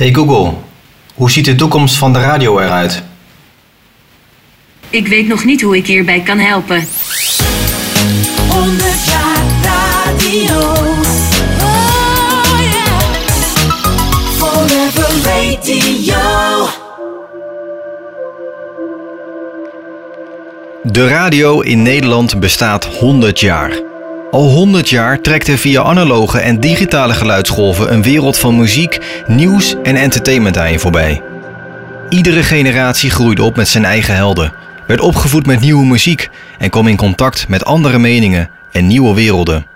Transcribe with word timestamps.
Hey 0.00 0.12
Google, 0.12 0.52
hoe 1.14 1.30
ziet 1.30 1.44
de 1.44 1.54
toekomst 1.54 1.96
van 1.96 2.12
de 2.12 2.20
radio 2.20 2.58
eruit? 2.58 3.02
Ik 4.90 5.06
weet 5.06 5.28
nog 5.28 5.44
niet 5.44 5.62
hoe 5.62 5.76
ik 5.76 5.86
hierbij 5.86 6.20
kan 6.20 6.38
helpen. 6.38 6.86
100 8.48 9.04
jaar 9.04 9.44
radio. 9.62 10.58
Oh 11.60 12.60
yeah. 12.60 13.00
Forever 14.36 15.10
radio. 15.24 16.68
De 20.82 21.08
radio 21.08 21.60
in 21.60 21.82
Nederland 21.82 22.40
bestaat 22.40 22.84
100 22.84 23.40
jaar. 23.40 23.89
Al 24.30 24.48
100 24.48 24.88
jaar 24.88 25.20
trekt 25.20 25.48
er 25.48 25.58
via 25.58 25.82
analoge 25.82 26.38
en 26.38 26.60
digitale 26.60 27.12
geluidsgolven 27.12 27.92
een 27.92 28.02
wereld 28.02 28.38
van 28.38 28.56
muziek, 28.56 28.98
nieuws 29.26 29.76
en 29.82 29.96
entertainment 29.96 30.58
aan 30.58 30.72
je 30.72 30.78
voorbij. 30.78 31.22
Iedere 32.08 32.42
generatie 32.42 33.10
groeide 33.10 33.42
op 33.42 33.56
met 33.56 33.68
zijn 33.68 33.84
eigen 33.84 34.14
helden, 34.14 34.52
werd 34.86 35.00
opgevoed 35.00 35.46
met 35.46 35.60
nieuwe 35.60 35.86
muziek 35.86 36.30
en 36.58 36.70
kwam 36.70 36.86
in 36.86 36.96
contact 36.96 37.48
met 37.48 37.64
andere 37.64 37.98
meningen 37.98 38.50
en 38.72 38.86
nieuwe 38.86 39.14
werelden. 39.14 39.66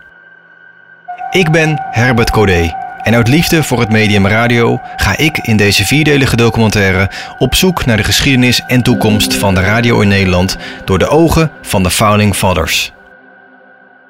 Ik 1.31 1.51
ben 1.51 1.83
Herbert 1.91 2.31
Codé 2.31 2.73
en 3.03 3.15
uit 3.15 3.29
liefde 3.29 3.63
voor 3.63 3.81
het 3.81 3.91
medium 3.91 4.27
radio 4.27 4.81
ga 4.97 5.17
ik 5.17 5.39
in 5.39 5.57
deze 5.57 5.85
vierdelige 5.85 6.37
documentaire 6.37 7.11
op 7.39 7.55
zoek 7.55 7.85
naar 7.85 7.97
de 7.97 8.05
geschiedenis 8.05 8.63
en 8.67 8.83
toekomst 8.83 9.35
van 9.35 9.55
de 9.55 9.61
radio 9.61 10.01
in 10.01 10.09
Nederland 10.09 10.57
door 10.85 10.99
de 10.99 11.09
ogen 11.09 11.51
van 11.63 11.83
de 11.83 11.91
Founding 11.91 12.35
Fathers. 12.35 12.93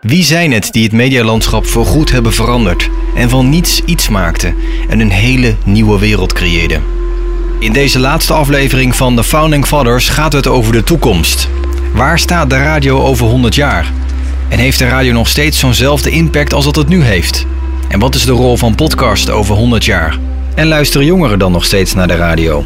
Wie 0.04 0.24
zijn 0.24 0.52
het 0.52 0.72
die 0.72 0.82
het 0.82 0.92
medialandschap 0.92 1.66
voorgoed 1.66 2.10
hebben 2.10 2.32
veranderd 2.32 2.90
en 3.14 3.30
van 3.30 3.48
niets 3.48 3.82
iets 3.84 4.08
maakten 4.08 4.54
en 4.88 5.00
een 5.00 5.10
hele 5.10 5.54
nieuwe 5.64 5.98
wereld 5.98 6.32
creëerden? 6.32 6.82
In 7.58 7.72
deze 7.72 7.98
laatste 7.98 8.32
aflevering 8.32 8.96
van 8.96 9.16
The 9.16 9.24
Founding 9.24 9.66
Fathers 9.66 10.09
gaat 10.09 10.32
het 10.32 10.46
over 10.46 10.73
de 10.73 10.84
toekomst. 10.84 11.48
Waar 11.92 12.18
staat 12.18 12.51
de 12.51 12.56
radio 12.56 13.02
over 13.02 13.26
100 13.26 13.54
jaar? 13.54 13.92
En 14.48 14.59
heeft 14.59 14.79
de 14.79 14.88
radio 14.88 15.12
nog 15.12 15.29
steeds 15.29 15.59
zo'nzelfde 15.59 16.10
impact 16.10 16.54
als 16.54 16.64
dat 16.64 16.76
het 16.76 16.88
nu 16.88 17.02
heeft? 17.02 17.46
En 17.88 17.98
wat 17.98 18.14
is 18.14 18.24
de 18.24 18.32
rol 18.32 18.57
van 18.57 18.74
podcast 18.74 19.30
over 19.30 19.54
100 19.54 19.84
jaar? 19.84 20.18
En 20.54 20.66
luisteren 20.66 21.07
jongeren 21.07 21.38
dan 21.38 21.52
nog 21.52 21.64
steeds 21.64 21.95
naar 21.95 22.09
de 22.09 22.16
radio? 22.16 22.64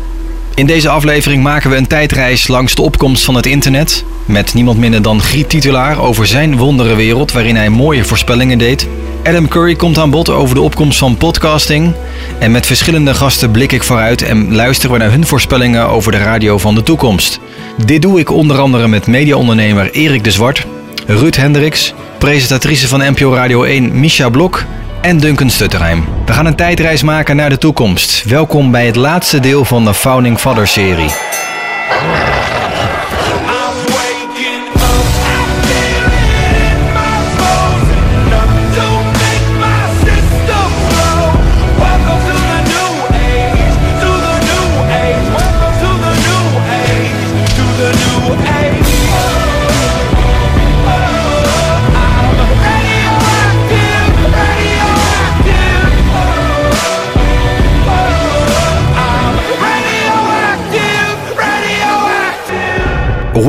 In 0.58 0.66
deze 0.66 0.88
aflevering 0.88 1.42
maken 1.42 1.70
we 1.70 1.76
een 1.76 1.86
tijdreis 1.86 2.48
langs 2.48 2.74
de 2.74 2.82
opkomst 2.82 3.24
van 3.24 3.34
het 3.34 3.46
internet. 3.46 4.04
Met 4.24 4.54
niemand 4.54 4.78
minder 4.78 5.02
dan 5.02 5.20
Griet 5.20 5.48
Titulaar 5.48 6.00
over 6.00 6.26
zijn 6.26 6.56
wonderenwereld 6.56 7.32
waarin 7.32 7.56
hij 7.56 7.70
mooie 7.70 8.04
voorspellingen 8.04 8.58
deed. 8.58 8.88
Adam 9.24 9.48
Curry 9.48 9.74
komt 9.74 9.98
aan 9.98 10.10
bod 10.10 10.28
over 10.30 10.54
de 10.54 10.60
opkomst 10.60 10.98
van 10.98 11.16
podcasting. 11.16 11.94
En 12.38 12.50
met 12.50 12.66
verschillende 12.66 13.14
gasten 13.14 13.50
blik 13.50 13.72
ik 13.72 13.82
vooruit 13.82 14.22
en 14.22 14.54
luisteren 14.54 14.92
we 14.92 14.98
naar 14.98 15.10
hun 15.10 15.26
voorspellingen 15.26 15.88
over 15.88 16.12
de 16.12 16.18
radio 16.18 16.58
van 16.58 16.74
de 16.74 16.82
toekomst. 16.82 17.40
Dit 17.84 18.02
doe 18.02 18.18
ik 18.18 18.30
onder 18.30 18.58
andere 18.58 18.88
met 18.88 19.06
mediaondernemer 19.06 19.90
Erik 19.90 20.24
de 20.24 20.30
Zwart, 20.30 20.66
Ruud 21.06 21.36
Hendricks, 21.36 21.94
presentatrice 22.18 22.88
van 22.88 23.00
NPO 23.00 23.34
Radio 23.34 23.62
1 23.62 24.00
Misha 24.00 24.28
Blok 24.28 24.64
en 25.00 25.18
Duncan 25.18 25.50
Stutterheim. 25.50 26.04
We 26.26 26.32
gaan 26.32 26.46
een 26.46 26.56
tijdreis 26.56 27.02
maken 27.02 27.36
naar 27.36 27.50
de 27.50 27.58
toekomst. 27.58 28.24
Welkom 28.24 28.70
bij 28.70 28.86
het 28.86 28.96
laatste 28.96 29.40
deel 29.40 29.64
van 29.64 29.84
de 29.84 29.94
Founding 29.94 30.38
Fathers 30.38 30.72
serie. 30.72 31.10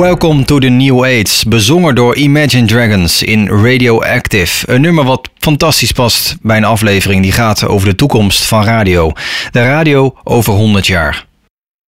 Welcome 0.09 0.45
to 0.45 0.59
the 0.59 0.67
New 0.67 1.03
Age, 1.03 1.47
bezongen 1.47 1.95
door 1.95 2.15
Imagine 2.15 2.67
Dragons 2.67 3.23
in 3.23 3.47
Radioactive. 3.47 4.71
Een 4.71 4.81
nummer 4.81 5.03
wat 5.03 5.29
fantastisch 5.37 5.91
past 5.91 6.37
bij 6.41 6.57
een 6.57 6.63
aflevering 6.63 7.21
die 7.21 7.31
gaat 7.31 7.67
over 7.67 7.87
de 7.87 7.95
toekomst 7.95 8.45
van 8.45 8.63
radio. 8.63 9.11
De 9.51 9.63
radio 9.63 10.15
over 10.23 10.53
100 10.53 10.87
jaar. 10.87 11.25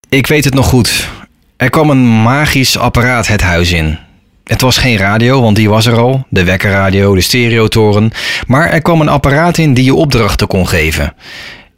Ik 0.10 0.28
weet 0.28 0.46
het 0.46 0.54
nog 0.54 0.66
goed. 0.66 1.10
Er 1.58 1.70
kwam 1.70 1.90
een 1.90 2.22
magisch 2.22 2.78
apparaat 2.78 3.28
het 3.28 3.42
huis 3.42 3.72
in. 3.72 3.98
Het 4.44 4.62
was 4.62 4.78
geen 4.78 4.98
radio, 4.98 5.42
want 5.42 5.56
die 5.56 5.70
was 5.70 5.86
er 5.86 5.98
al, 5.98 6.26
de 6.30 6.44
wekkerradio, 6.44 7.16
de 7.16 7.22
stereotoren. 7.22 8.12
Maar 8.48 8.70
er 8.70 8.82
kwam 8.82 9.02
een 9.02 9.10
apparaat 9.10 9.58
in 9.58 9.74
die 9.74 9.86
je 9.86 9.96
opdrachten 9.96 10.48
kon 10.48 10.68
geven. 10.68 11.14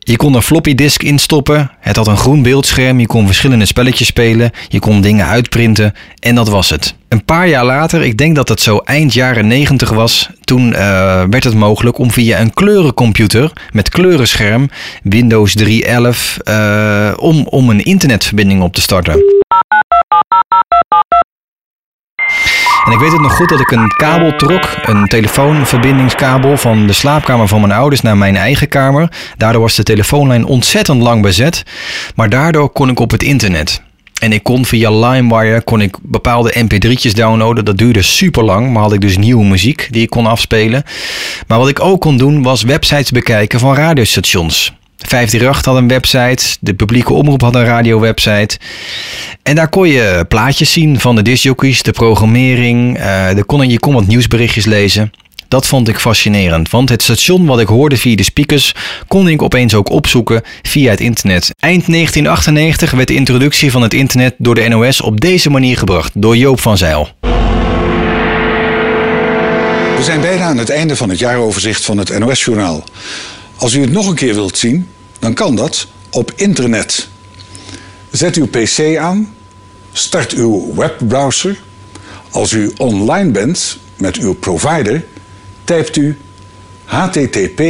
Je 0.05 0.15
kon 0.15 0.33
een 0.33 0.41
floppy 0.41 0.75
disk 0.75 1.03
instoppen, 1.03 1.71
het 1.79 1.95
had 1.95 2.07
een 2.07 2.17
groen 2.17 2.41
beeldscherm, 2.41 2.99
je 2.99 3.07
kon 3.07 3.25
verschillende 3.25 3.65
spelletjes 3.65 4.07
spelen, 4.07 4.51
je 4.67 4.79
kon 4.79 5.01
dingen 5.01 5.25
uitprinten 5.25 5.93
en 6.19 6.35
dat 6.35 6.49
was 6.49 6.69
het. 6.69 6.95
Een 7.07 7.25
paar 7.25 7.47
jaar 7.47 7.65
later, 7.65 8.01
ik 8.01 8.17
denk 8.17 8.35
dat 8.35 8.49
het 8.49 8.61
zo 8.61 8.77
eind 8.77 9.13
jaren 9.13 9.47
90 9.47 9.89
was, 9.89 10.29
toen 10.43 10.73
eh, 10.73 11.23
werd 11.29 11.43
het 11.43 11.53
mogelijk 11.53 11.97
om 11.97 12.11
via 12.11 12.39
een 12.39 12.53
kleurencomputer 12.53 13.51
met 13.71 13.89
kleurenscherm, 13.89 14.69
Windows 15.03 15.55
3.11, 15.63 16.37
eh, 16.43 17.13
om, 17.15 17.47
om 17.47 17.69
een 17.69 17.83
internetverbinding 17.83 18.61
op 18.61 18.73
te 18.73 18.81
starten. 18.81 19.23
En 22.85 22.91
ik 22.91 22.99
weet 22.99 23.11
het 23.11 23.21
nog 23.21 23.35
goed 23.35 23.49
dat 23.49 23.59
ik 23.59 23.71
een 23.71 23.87
kabel 23.87 24.35
trok, 24.35 24.77
een 24.81 25.07
telefoonverbindingskabel 25.07 26.57
van 26.57 26.87
de 26.87 26.93
slaapkamer 26.93 27.47
van 27.47 27.61
mijn 27.61 27.73
ouders 27.73 28.01
naar 28.01 28.17
mijn 28.17 28.35
eigen 28.35 28.67
kamer. 28.67 29.11
Daardoor 29.37 29.61
was 29.61 29.75
de 29.75 29.83
telefoonlijn 29.83 30.45
ontzettend 30.45 31.01
lang 31.01 31.21
bezet, 31.21 31.63
maar 32.15 32.29
daardoor 32.29 32.69
kon 32.69 32.89
ik 32.89 32.99
op 32.99 33.11
het 33.11 33.23
internet. 33.23 33.81
En 34.21 34.31
ik 34.31 34.43
kon 34.43 34.65
via 34.65 34.91
LimeWire 34.91 35.61
kon 35.61 35.81
ik 35.81 35.97
bepaalde 36.01 36.53
mp3'tjes 36.65 37.13
downloaden. 37.13 37.65
Dat 37.65 37.77
duurde 37.77 38.01
super 38.01 38.43
lang, 38.43 38.71
maar 38.71 38.81
had 38.81 38.93
ik 38.93 39.01
dus 39.01 39.17
nieuwe 39.17 39.45
muziek 39.45 39.87
die 39.91 40.01
ik 40.01 40.09
kon 40.09 40.25
afspelen. 40.25 40.83
Maar 41.47 41.57
wat 41.57 41.69
ik 41.69 41.79
ook 41.79 42.01
kon 42.01 42.17
doen 42.17 42.43
was 42.43 42.63
websites 42.63 43.11
bekijken 43.11 43.59
van 43.59 43.75
radiostations. 43.75 44.73
538 45.07 45.65
had 45.65 45.75
een 45.75 45.87
website, 45.87 46.57
de 46.59 46.73
publieke 46.73 47.13
omroep 47.13 47.41
had 47.41 47.55
een 47.55 47.65
radiowebsite. 47.65 48.57
En 49.43 49.55
daar 49.55 49.69
kon 49.69 49.87
je 49.87 50.25
plaatjes 50.27 50.71
zien 50.71 50.99
van 50.99 51.15
de 51.15 51.21
discjockeys, 51.21 51.83
de 51.83 51.91
programmering. 51.91 52.97
de 53.33 53.43
kon, 53.45 53.69
je 53.69 53.79
kon 53.79 53.93
wat 53.93 54.07
nieuwsberichtjes 54.07 54.65
lezen. 54.65 55.11
Dat 55.53 55.67
vond 55.67 55.87
ik 55.87 55.99
fascinerend, 55.99 56.69
want 56.69 56.89
het 56.89 57.01
station 57.01 57.45
wat 57.45 57.59
ik 57.59 57.67
hoorde 57.67 57.97
via 57.97 58.15
de 58.15 58.23
speakers 58.23 58.75
kon 59.07 59.27
ik 59.27 59.41
opeens 59.41 59.73
ook 59.73 59.89
opzoeken 59.89 60.41
via 60.61 60.89
het 60.89 60.99
internet. 60.99 61.51
Eind 61.59 61.85
1998 61.85 62.91
werd 62.91 63.07
de 63.07 63.13
introductie 63.13 63.71
van 63.71 63.81
het 63.81 63.93
internet 63.93 64.35
door 64.37 64.55
de 64.55 64.67
NOS 64.67 65.01
op 65.01 65.21
deze 65.21 65.49
manier 65.49 65.77
gebracht, 65.77 66.11
door 66.15 66.37
Joop 66.37 66.59
van 66.59 66.77
Zijl. 66.77 67.09
We 69.95 70.03
zijn 70.03 70.21
bijna 70.21 70.43
aan 70.43 70.57
het 70.57 70.69
einde 70.69 70.95
van 70.95 71.09
het 71.09 71.19
jaaroverzicht 71.19 71.85
van 71.85 71.97
het 71.97 72.19
NOS-journaal. 72.19 72.83
Als 73.57 73.73
u 73.73 73.81
het 73.81 73.91
nog 73.91 74.07
een 74.07 74.15
keer 74.15 74.33
wilt 74.33 74.57
zien, 74.57 74.87
dan 75.23 75.33
kan 75.33 75.55
dat 75.55 75.87
op 76.09 76.31
internet. 76.35 77.07
Zet 78.11 78.35
uw 78.35 78.47
PC 78.47 78.97
aan, 78.97 79.35
start 79.91 80.31
uw 80.31 80.75
webbrowser. 80.75 81.61
Als 82.31 82.51
u 82.51 82.71
online 82.77 83.31
bent 83.31 83.77
met 83.97 84.17
uw 84.17 84.33
provider, 84.33 85.05
typt 85.63 85.95
u 85.95 86.17
http 86.85 87.61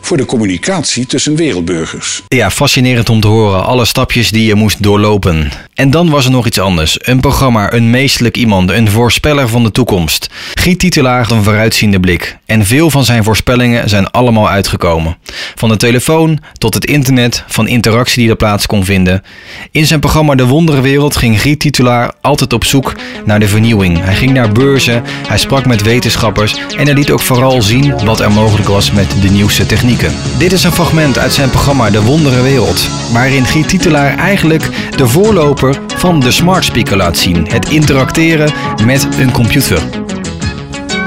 voor 0.00 0.16
de 0.16 0.24
communicatie 0.24 1.06
tussen 1.06 1.36
wereldburgers. 1.36 2.22
Ja, 2.28 2.50
fascinerend 2.50 3.08
om 3.08 3.20
te 3.20 3.26
horen. 3.26 3.64
Alle 3.64 3.84
stapjes 3.84 4.30
die 4.30 4.46
je 4.46 4.54
moest 4.54 4.82
doorlopen. 4.82 5.50
En 5.74 5.90
dan 5.90 6.10
was 6.10 6.24
er 6.24 6.30
nog 6.30 6.46
iets 6.46 6.58
anders. 6.58 6.96
Een 7.00 7.20
programma, 7.20 7.72
een 7.72 7.90
meestelijk 7.90 8.36
iemand, 8.36 8.70
een 8.70 8.90
voorspeller 8.90 9.48
van 9.48 9.62
de 9.62 9.70
toekomst. 9.70 10.28
Giet 10.54 10.78
Titelaar 10.78 11.22
had 11.22 11.30
een 11.30 11.42
vooruitziende 11.42 12.00
blik. 12.00 12.36
En 12.46 12.66
veel 12.66 12.90
van 12.90 13.04
zijn 13.04 13.24
voorspellingen 13.24 13.88
zijn 13.88 14.10
allemaal 14.10 14.48
uitgekomen. 14.48 15.16
Van 15.54 15.68
de 15.68 15.76
telefoon 15.76 16.38
tot 16.58 16.74
het 16.74 16.84
internet, 16.84 17.44
van 17.46 17.68
interactie 17.68 18.22
die 18.22 18.30
er 18.30 18.36
plaats 18.36 18.66
kon 18.66 18.84
vinden. 18.84 19.22
In 19.70 19.86
zijn 19.86 20.00
programma 20.00 20.34
De 20.34 20.46
Wonderenwereld 20.46 21.16
ging 21.16 21.40
Giet 21.40 21.60
Titelaar 21.60 22.12
altijd 22.20 22.52
op 22.52 22.64
zoek 22.64 22.94
naar 23.24 23.40
de 23.40 23.48
vernieuwing. 23.48 24.02
Hij 24.02 24.14
ging 24.14 24.32
naar 24.32 24.52
beurzen, 24.52 25.02
hij 25.26 25.38
sprak 25.38 25.66
met 25.66 25.82
wetenschappers 25.82 26.54
en 26.76 26.84
hij 26.84 26.94
liet 26.94 27.10
ook 27.10 27.20
vooral 27.20 27.62
zien 27.62 28.04
wat 28.04 28.20
er 28.20 28.32
mogelijk 28.32 28.68
was 28.68 28.92
met 28.92 29.14
de 29.22 29.30
nieuwste 29.30 29.66
technieken. 29.66 30.14
Dit 30.38 30.52
is 30.52 30.64
een 30.64 30.72
fragment 30.72 31.18
uit 31.18 31.32
zijn 31.32 31.50
programma 31.50 31.90
De 31.90 32.02
Wonderenwereld, 32.02 32.88
waarin 33.12 33.46
Giet 33.46 33.68
Titelaar 33.68 34.16
eigenlijk 34.16 34.70
de 34.96 35.06
voorloper 35.06 35.78
van 35.86 36.20
de 36.20 36.30
smart 36.30 36.64
speaker 36.64 36.96
laat 36.96 37.16
zien. 37.16 37.46
Het 37.48 37.70
interacteren 37.70 38.52
met 38.86 39.08
een 39.20 39.32
computer. 39.32 39.82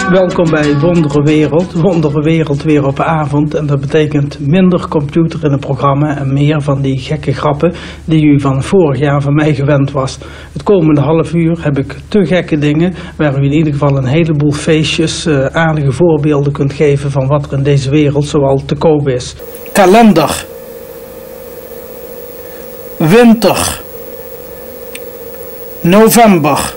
Welkom 0.09 0.49
bij 0.49 0.79
Wondere 0.79 1.23
Wereld. 1.23 1.73
Wondere 1.73 2.21
Wereld 2.21 2.63
weer 2.63 2.85
op 2.85 2.99
avond. 2.99 3.53
En 3.53 3.65
dat 3.65 3.79
betekent 3.79 4.39
minder 4.39 4.87
computer 4.87 5.43
in 5.43 5.51
het 5.51 5.59
programma 5.59 6.17
en 6.17 6.33
meer 6.33 6.61
van 6.61 6.81
die 6.81 6.99
gekke 6.99 7.33
grappen 7.33 7.73
die 8.05 8.25
u 8.25 8.39
van 8.39 8.63
vorig 8.63 8.99
jaar 8.99 9.21
van 9.21 9.33
mij 9.33 9.55
gewend 9.55 9.91
was. 9.91 10.17
Het 10.53 10.63
komende 10.63 11.01
half 11.01 11.33
uur 11.33 11.57
heb 11.61 11.77
ik 11.77 11.95
te 12.07 12.25
gekke 12.25 12.57
dingen 12.57 12.93
waar 13.17 13.41
u 13.41 13.45
in 13.45 13.53
ieder 13.53 13.73
geval 13.73 13.97
een 13.97 14.05
heleboel 14.05 14.53
feestjes, 14.53 15.25
eh, 15.25 15.45
aardige 15.45 15.91
voorbeelden 15.91 16.53
kunt 16.53 16.73
geven 16.73 17.11
van 17.11 17.27
wat 17.27 17.45
er 17.45 17.57
in 17.57 17.63
deze 17.63 17.89
wereld 17.89 18.25
zoal 18.25 18.61
te 18.65 18.75
koop 18.75 19.07
is. 19.07 19.35
Kalender. 19.73 20.55
Winter. 22.97 23.81
November. 25.81 26.75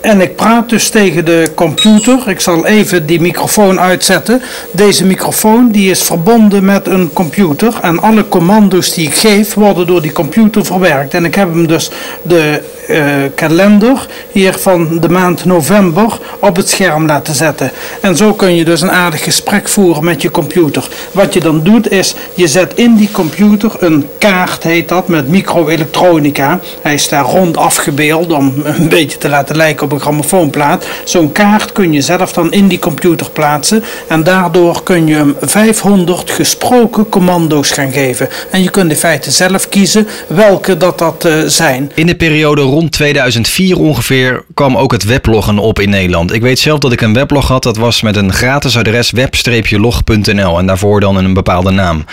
En 0.00 0.20
ik 0.20 0.36
praat 0.36 0.68
dus 0.68 0.88
tegen 0.88 1.24
de 1.24 1.50
computer. 1.54 2.28
Ik 2.28 2.40
zal 2.40 2.66
even 2.66 3.06
die 3.06 3.20
microfoon 3.20 3.80
uitzetten. 3.80 4.42
Deze 4.72 5.04
microfoon 5.04 5.70
die 5.70 5.90
is 5.90 6.02
verbonden 6.02 6.64
met 6.64 6.86
een 6.86 7.12
computer. 7.12 7.74
En 7.82 7.98
alle 7.98 8.28
commando's 8.28 8.94
die 8.94 9.06
ik 9.06 9.14
geef 9.14 9.54
worden 9.54 9.86
door 9.86 10.02
die 10.02 10.12
computer 10.12 10.64
verwerkt. 10.64 11.14
En 11.14 11.24
ik 11.24 11.34
heb 11.34 11.48
hem 11.48 11.66
dus 11.66 11.90
de 12.22 12.62
kalender 13.34 14.06
hier 14.32 14.52
van 14.58 14.98
de 15.00 15.08
maand 15.08 15.44
november 15.44 16.18
op 16.38 16.56
het 16.56 16.68
scherm 16.68 17.06
laten 17.06 17.34
zetten. 17.34 17.70
En 18.00 18.16
zo 18.16 18.34
kun 18.34 18.54
je 18.54 18.64
dus 18.64 18.80
een 18.80 18.90
aardig 18.90 19.24
gesprek 19.24 19.68
voeren 19.68 20.04
met 20.04 20.22
je 20.22 20.30
computer. 20.30 20.88
Wat 21.12 21.34
je 21.34 21.40
dan 21.40 21.62
doet 21.62 21.90
is, 21.90 22.14
je 22.34 22.48
zet 22.48 22.74
in 22.74 22.94
die 22.94 23.10
computer 23.10 23.72
een 23.78 24.08
kaart, 24.18 24.62
heet 24.62 24.88
dat, 24.88 25.08
met 25.08 25.28
microelektronica. 25.28 26.60
Hij 26.82 26.94
is 26.94 27.08
daar 27.08 27.24
rond 27.24 27.56
afgebeeld 27.56 28.32
om 28.32 28.52
een 28.64 28.88
beetje 28.88 29.18
te 29.18 29.28
laten 29.28 29.56
lijken 29.56 29.84
op 29.84 29.92
een 29.92 30.00
grammofoonplaat. 30.00 30.86
Zo'n 31.04 31.32
kaart 31.32 31.72
kun 31.72 31.92
je 31.92 32.00
zelf 32.00 32.32
dan 32.32 32.52
in 32.52 32.68
die 32.68 32.78
computer 32.78 33.30
plaatsen. 33.30 33.84
En 34.08 34.22
daardoor 34.22 34.82
kun 34.82 35.06
je 35.06 35.14
hem 35.14 35.36
500 35.40 36.30
gesproken 36.30 37.08
commando's 37.08 37.70
gaan 37.70 37.92
geven. 37.92 38.28
En 38.50 38.62
je 38.62 38.70
kunt 38.70 38.90
in 38.90 38.96
feite 38.96 39.30
zelf 39.30 39.68
kiezen 39.68 40.08
welke 40.26 40.76
dat, 40.76 40.98
dat 40.98 41.24
eh, 41.24 41.32
zijn. 41.46 41.92
In 41.94 42.06
de 42.06 42.14
periode 42.14 42.62
rond 42.62 42.77
2004 42.86 43.78
ongeveer 43.78 44.44
kwam 44.54 44.76
ook 44.76 44.92
het 44.92 45.04
webloggen 45.04 45.58
op 45.58 45.80
in 45.80 45.90
Nederland. 45.90 46.32
Ik 46.32 46.42
weet 46.42 46.58
zelf 46.58 46.78
dat 46.78 46.92
ik 46.92 47.00
een 47.00 47.12
weblog 47.12 47.48
had, 47.48 47.62
dat 47.62 47.76
was 47.76 48.02
met 48.02 48.16
een 48.16 48.32
gratis 48.32 48.76
adres 48.76 49.10
web-log.nl 49.10 50.58
en 50.58 50.66
daarvoor 50.66 51.00
dan 51.00 51.16
een 51.16 51.34
bepaalde 51.34 51.70
naam. 51.70 52.04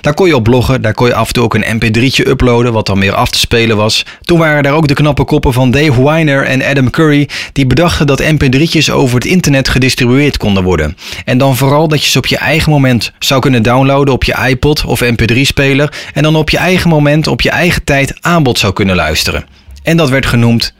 Daar 0.00 0.14
kon 0.14 0.26
je 0.26 0.36
op 0.36 0.42
bloggen, 0.42 0.82
daar 0.82 0.94
kon 0.94 1.06
je 1.06 1.14
af 1.14 1.26
en 1.26 1.32
toe 1.32 1.44
ook 1.44 1.54
een 1.54 1.80
mp3'tje 1.80 2.28
uploaden 2.28 2.72
wat 2.72 2.86
dan 2.86 3.00
weer 3.00 3.14
af 3.14 3.30
te 3.30 3.38
spelen 3.38 3.76
was. 3.76 4.04
Toen 4.20 4.38
waren 4.38 4.62
daar 4.62 4.74
ook 4.74 4.88
de 4.88 4.94
knappe 4.94 5.24
koppen 5.24 5.52
van 5.52 5.70
Dave 5.70 6.04
Weiner 6.04 6.44
en 6.44 6.64
Adam 6.64 6.90
Curry 6.90 7.28
die 7.52 7.66
bedachten 7.66 8.06
dat 8.06 8.22
mp3'tjes 8.22 8.92
over 8.92 9.14
het 9.14 9.24
internet 9.24 9.68
gedistribueerd 9.68 10.36
konden 10.36 10.62
worden. 10.62 10.96
En 11.24 11.38
dan 11.38 11.56
vooral 11.56 11.88
dat 11.88 12.04
je 12.04 12.10
ze 12.10 12.18
op 12.18 12.26
je 12.26 12.38
eigen 12.38 12.70
moment 12.70 13.12
zou 13.18 13.40
kunnen 13.40 13.62
downloaden 13.62 14.14
op 14.14 14.24
je 14.24 14.36
iPod 14.48 14.84
of 14.84 15.02
mp3-speler 15.04 15.92
en 16.14 16.22
dan 16.22 16.36
op 16.36 16.50
je 16.50 16.58
eigen 16.58 16.90
moment, 16.90 17.26
op 17.26 17.40
je 17.40 17.50
eigen 17.50 17.84
tijd 17.84 18.14
aanbod 18.20 18.58
zou 18.58 18.72
kunnen 18.72 18.96
luisteren. 18.96 19.62
En 19.84 19.96
dat 19.96 20.08
werd 20.08 20.26
genoemd 20.26 20.72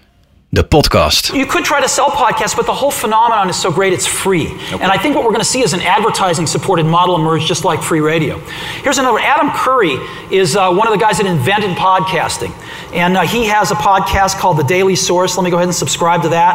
de 0.48 0.62
podcast. 0.64 1.26
You 1.32 1.46
could 1.46 1.64
try 1.64 1.80
to 1.80 1.86
sell 1.88 2.10
podcasts, 2.10 2.54
but 2.56 2.64
the 2.66 2.72
whole 2.72 2.90
phenomenon 2.92 3.48
is 3.48 3.60
so 3.60 3.70
great 3.72 3.92
it's 3.92 4.06
free. 4.06 4.46
And 4.80 4.92
I 4.92 4.98
think 4.98 5.14
what 5.14 5.24
we're 5.24 5.34
going 5.36 5.44
to 5.44 5.50
see 5.50 5.62
is 5.62 5.72
an 5.72 5.80
advertising 5.96 6.48
supported 6.48 6.86
model 6.86 7.14
emerge 7.16 7.44
just 7.46 7.64
like 7.64 7.82
free 7.82 8.00
radio. 8.00 8.38
Here's 8.82 8.98
another 8.98 9.18
Adam 9.18 9.50
Curry 9.50 9.98
is 10.30 10.54
uh, 10.56 10.60
one 10.78 10.86
of 10.88 10.98
the 10.98 11.04
guys 11.06 11.16
that 11.18 11.26
invented 11.26 11.76
podcasting. 11.76 12.52
And 12.94 13.16
uh, 13.16 13.20
he 13.26 13.44
has 13.48 13.70
a 13.70 13.74
podcast 13.74 14.38
called 14.38 14.56
The 14.58 14.74
Daily 14.74 14.96
Source. 14.96 15.36
Let 15.36 15.44
me 15.44 15.50
go 15.50 15.56
ahead 15.56 15.68
and 15.68 15.74
subscribe 15.76 16.22
to 16.22 16.28
that. 16.28 16.54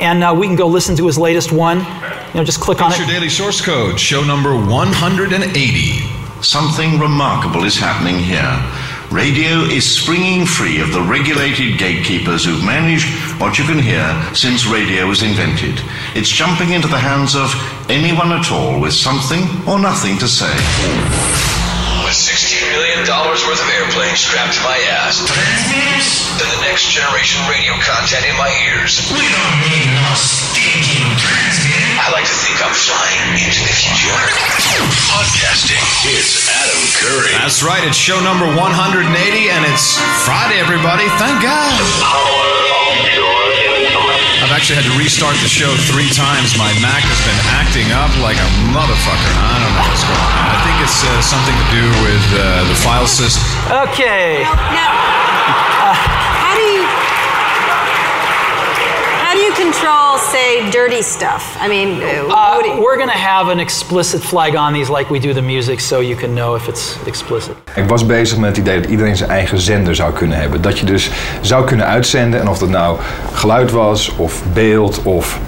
And 0.00 0.24
uh, 0.24 0.34
we 0.40 0.46
can 0.46 0.56
go 0.56 0.66
listen 0.66 0.96
to 0.96 1.06
his 1.06 1.16
latest 1.18 1.52
one. 1.52 1.78
You 1.78 2.34
know, 2.40 2.44
just 2.44 2.60
click 2.60 2.80
on 2.80 2.90
It's 2.90 2.98
it. 3.00 3.06
your 3.06 3.12
daily 3.14 3.28
source 3.30 3.60
code, 3.60 4.00
show 4.00 4.24
number 4.24 4.52
180. 4.56 6.02
Something 6.40 6.98
remarkable 6.98 7.64
is 7.64 7.78
happening 7.78 8.18
here. 8.18 8.58
Radio 9.14 9.60
is 9.60 9.88
springing 9.88 10.44
free 10.44 10.80
of 10.80 10.92
the 10.92 11.00
regulated 11.00 11.78
gatekeepers 11.78 12.44
who've 12.44 12.64
managed 12.64 13.06
what 13.40 13.56
you 13.56 13.64
can 13.64 13.78
hear 13.78 14.34
since 14.34 14.66
radio 14.66 15.06
was 15.06 15.22
invented. 15.22 15.80
It's 16.16 16.28
jumping 16.28 16.70
into 16.70 16.88
the 16.88 16.98
hands 16.98 17.36
of 17.36 17.54
anyone 17.88 18.32
at 18.32 18.50
all 18.50 18.80
with 18.80 18.92
something 18.92 19.44
or 19.68 19.78
nothing 19.78 20.18
to 20.18 20.26
say. 20.26 21.53
With 22.84 23.08
$16 23.08 23.16
million 23.16 23.48
worth 23.48 23.64
of 23.64 23.70
airplane 23.72 24.12
strapped 24.16 24.52
to 24.54 24.62
my 24.62 24.76
ass. 24.92 25.24
And 25.24 26.50
the 26.52 26.60
next 26.68 26.92
generation 26.92 27.40
radio 27.48 27.72
content 27.80 28.28
in 28.28 28.36
my 28.36 28.52
ears. 28.68 29.00
We 29.08 29.24
don't 29.24 29.56
need 29.64 29.88
no 29.88 30.12
stinking 30.12 31.08
transmitter. 31.16 31.96
I 31.96 32.12
like 32.12 32.28
to 32.28 32.36
think 32.44 32.60
I'm 32.60 32.76
flying 32.76 33.40
into 33.40 33.60
the 33.64 33.72
future. 33.72 34.12
Podcasting. 35.08 35.80
It's 36.12 36.44
Adam 36.44 36.82
Curry. 37.00 37.32
That's 37.40 37.64
right, 37.64 37.84
it's 37.88 37.96
show 37.96 38.20
number 38.20 38.44
180, 38.52 39.00
and 39.48 39.64
it's 39.72 39.96
Friday, 40.28 40.60
everybody. 40.60 41.08
Thank 41.16 41.40
God. 41.40 41.80
I've 44.44 44.52
actually 44.52 44.76
had 44.76 44.84
to 44.92 44.96
restart 45.00 45.32
the 45.40 45.48
show 45.48 45.72
three 45.88 46.12
times. 46.12 46.52
My 46.60 46.68
Mac 46.84 47.00
has 47.00 47.16
been 47.24 47.40
acting 47.56 47.88
up 47.96 48.12
like 48.20 48.36
a 48.36 48.48
motherfucker. 48.76 49.32
I 49.40 49.56
don't 49.56 49.72
know 49.72 49.88
what's 49.88 50.04
going 50.04 50.20
on. 50.20 50.44
I 50.52 50.60
think 50.60 50.76
it's 50.84 51.00
uh, 51.00 51.08
something 51.24 51.56
to 51.56 51.66
do 51.72 51.84
with 52.04 52.20
uh, 52.36 52.68
the 52.68 52.76
file 52.76 53.08
system. 53.08 53.40
Okay. 53.88 54.44
Now, 54.44 54.92
how 56.44 56.52
do 56.60 56.64
you 56.76 56.84
how 59.34 59.40
do 59.40 59.46
you 59.46 59.70
control, 59.70 60.18
say, 60.18 60.70
dirty 60.70 61.02
stuff? 61.02 61.56
I 61.64 61.68
mean, 61.68 61.88
uh, 61.88 62.04
Uh, 62.04 62.28
what 62.28 62.62
do 62.64 62.68
you- 62.70 62.80
we're 62.80 62.96
going 62.96 63.10
to 63.10 63.18
have 63.18 63.50
an 63.50 63.58
explicit 63.58 64.24
flag 64.24 64.54
on 64.56 64.72
these 64.72 64.92
like 64.92 65.12
we 65.12 65.18
do 65.18 65.32
the 65.32 65.42
music 65.42 65.80
so 65.80 66.00
you 66.00 66.14
can 66.16 66.32
know 66.34 66.56
if 66.56 66.66
it's 66.68 66.96
explicit. 67.06 67.52
Ik 67.74 67.88
was 67.88 68.06
bezig 68.06 68.38
met 68.38 68.48
het 68.48 68.58
idee 68.66 68.80
dat 68.80 68.90
iedereen 68.90 69.16
zijn 69.16 69.30
eigen 69.30 69.58
zender 69.58 69.94
zou 69.94 70.12
kunnen 70.12 70.38
hebben. 70.38 70.62
Dat 70.62 70.78
je 70.78 70.86
dus 70.86 71.10
zou 71.40 71.64
kunnen 71.64 71.86
uitzenden 71.86 72.40
en 72.40 72.48
of 72.48 72.58
dat 72.58 72.68
nou 72.68 72.98
geluid 73.32 73.70
was 73.70 74.12
of 74.16 74.42
beeld 74.52 75.00
of 75.02 75.38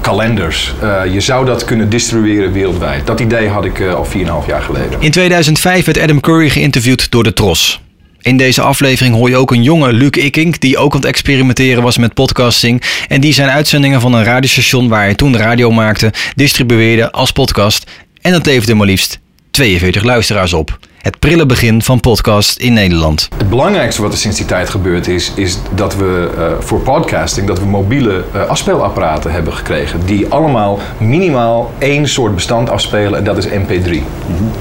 kalenders. 0.00 0.74
Eh, 0.82 1.12
je 1.12 1.20
zou 1.20 1.44
dat 1.44 1.64
kunnen 1.64 1.88
distribueren 1.88 2.52
wereldwijd. 2.52 3.06
Dat 3.06 3.20
idee 3.20 3.48
had 3.48 3.64
ik 3.64 3.80
eh, 3.80 3.94
al 3.94 4.04
4,5 4.04 4.46
jaar 4.46 4.62
geleden. 4.62 5.00
In 5.00 5.10
2005 5.10 5.84
werd 5.84 6.00
Adam 6.00 6.20
Curry 6.20 6.48
geïnterviewd 6.50 7.10
door 7.10 7.22
de 7.22 7.32
Tros. 7.32 7.80
In 8.26 8.36
deze 8.36 8.62
aflevering 8.62 9.14
hoor 9.14 9.28
je 9.28 9.36
ook 9.36 9.50
een 9.50 9.62
jonge 9.62 9.92
Luc 9.92 10.10
Ikink 10.10 10.60
die 10.60 10.78
ook 10.78 10.92
aan 10.92 11.00
het 11.00 11.08
experimenteren 11.08 11.82
was 11.82 11.98
met 11.98 12.14
podcasting 12.14 12.82
en 13.08 13.20
die 13.20 13.32
zijn 13.32 13.48
uitzendingen 13.48 14.00
van 14.00 14.12
een 14.12 14.24
radiostation 14.24 14.88
waar 14.88 15.02
hij 15.02 15.14
toen 15.14 15.36
radio 15.36 15.70
maakte 15.70 16.12
distribueerde 16.34 17.12
als 17.12 17.32
podcast 17.32 17.90
en 18.20 18.32
dat 18.32 18.46
leverde 18.46 18.74
maar 18.74 18.86
liefst 18.86 19.20
42 19.50 20.02
luisteraars 20.02 20.52
op. 20.52 20.78
Het 20.96 21.18
prille 21.18 21.46
begin 21.46 21.82
van 21.82 22.00
podcast 22.00 22.58
in 22.58 22.72
Nederland. 22.72 23.28
Het 23.36 23.48
belangrijkste 23.50 24.02
wat 24.02 24.12
er 24.12 24.18
sinds 24.18 24.36
die 24.36 24.46
tijd 24.46 24.68
gebeurd 24.68 25.08
is, 25.08 25.32
is 25.34 25.58
dat 25.74 25.96
we 25.96 26.30
eh, 26.36 26.64
voor 26.64 26.80
podcasting 26.80 27.46
dat 27.46 27.58
we 27.58 27.66
mobiele 27.66 28.24
eh, 28.32 28.46
afspeelapparaten 28.46 29.32
hebben 29.32 29.52
gekregen. 29.52 30.00
Die 30.06 30.28
allemaal 30.28 30.78
minimaal 30.98 31.70
één 31.78 32.08
soort 32.08 32.34
bestand 32.34 32.70
afspelen 32.70 33.18
en 33.18 33.24
dat 33.24 33.36
is 33.36 33.46
MP3. 33.46 34.02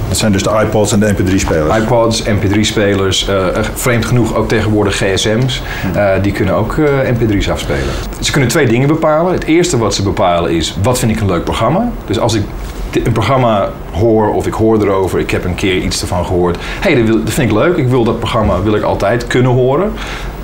Dat 0.07 0.17
zijn 0.17 0.31
dus 0.31 0.43
de 0.43 0.61
iPods 0.63 0.91
en 0.91 0.99
de 0.99 1.13
MP3-spelers. 1.13 1.77
iPods, 1.77 2.23
MP3-spelers, 2.23 3.27
eh, 3.27 3.45
vreemd 3.73 4.05
genoeg 4.05 4.35
ook 4.35 4.47
tegenwoordig 4.47 4.95
GSM's, 4.97 5.61
eh, 5.93 6.11
die 6.21 6.31
kunnen 6.31 6.53
ook 6.53 6.77
eh, 6.77 7.09
MP3's 7.09 7.49
afspelen. 7.49 7.93
Ze 8.19 8.31
kunnen 8.31 8.49
twee 8.49 8.67
dingen 8.67 8.87
bepalen. 8.87 9.33
Het 9.33 9.43
eerste 9.43 9.77
wat 9.77 9.95
ze 9.95 10.03
bepalen 10.03 10.51
is, 10.51 10.75
wat 10.83 10.99
vind 10.99 11.11
ik 11.11 11.19
een 11.19 11.27
leuk 11.27 11.43
programma? 11.43 11.91
Dus 12.05 12.19
als 12.19 12.33
ik 12.33 12.43
een 12.91 13.11
programma 13.11 13.69
hoor 13.91 14.33
of 14.33 14.47
ik 14.47 14.53
hoor 14.53 14.81
erover, 14.81 15.19
ik 15.19 15.31
heb 15.31 15.43
een 15.43 15.55
keer 15.55 15.77
iets 15.77 16.01
ervan 16.01 16.25
gehoord. 16.25 16.57
Hé, 16.79 16.93
hey, 16.93 17.05
dat, 17.05 17.17
vind 17.23 17.51
ik 17.51 17.57
leuk, 17.57 17.77
ik 17.77 17.87
wil 17.87 18.03
dat 18.03 18.19
programma 18.19 18.61
wil 18.61 18.75
ik 18.75 18.83
altijd 18.83 19.27
kunnen 19.27 19.51
horen. 19.51 19.91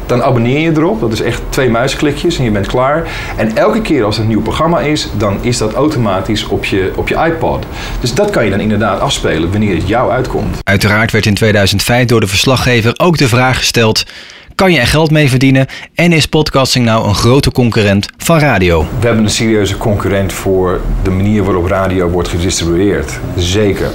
Dan 0.05 0.24
abonneer 0.24 0.60
je 0.60 0.71
erop. 0.71 1.00
Dat 1.00 1.12
is 1.12 1.21
echt 1.21 1.41
twee 1.50 1.69
muisklikjes 1.69 2.38
en 2.38 2.43
je 2.43 2.51
bent 2.51 2.67
klaar. 2.67 3.07
En 3.38 3.57
elke 3.57 3.81
keer 3.81 4.03
als 4.03 4.15
er 4.15 4.21
een 4.21 4.27
nieuw 4.27 4.41
programma 4.41 4.79
is, 4.79 5.07
dan 5.17 5.38
is 5.41 5.57
dat 5.57 5.74
automatisch 5.74 6.48
op 6.48 6.65
je, 6.65 6.91
op 6.95 7.07
je 7.07 7.15
iPod. 7.15 7.65
Dus 8.00 8.13
dat 8.13 8.29
kan 8.29 8.43
je 8.43 8.50
dan 8.50 8.60
inderdaad 8.60 9.00
afspelen 9.00 9.51
wanneer 9.51 9.75
het 9.75 9.88
jou 9.88 10.12
uitkomt. 10.12 10.57
Uiteraard 10.63 11.12
werd 11.12 11.25
in 11.25 11.33
2005 11.33 12.05
door 12.05 12.19
de 12.19 12.27
verslaggever 12.27 12.93
ook 12.98 13.17
de 13.17 13.27
vraag 13.27 13.57
gesteld: 13.57 14.03
kan 14.61 14.71
je 14.71 14.79
er 14.79 14.87
geld 14.87 15.11
mee 15.11 15.29
verdienen 15.29 15.67
en 15.95 16.11
is 16.11 16.25
podcasting 16.25 16.85
nou 16.85 17.07
een 17.07 17.15
grote 17.15 17.51
concurrent 17.51 18.07
van 18.17 18.39
radio? 18.39 18.85
We 18.99 19.05
hebben 19.05 19.23
een 19.23 19.29
serieuze 19.29 19.77
concurrent 19.77 20.33
voor 20.33 20.81
de 21.03 21.09
manier 21.09 21.43
waarop 21.43 21.65
radio 21.65 22.09
wordt 22.09 22.27
gedistribueerd. 22.27 23.19
Zeker. 23.35 23.91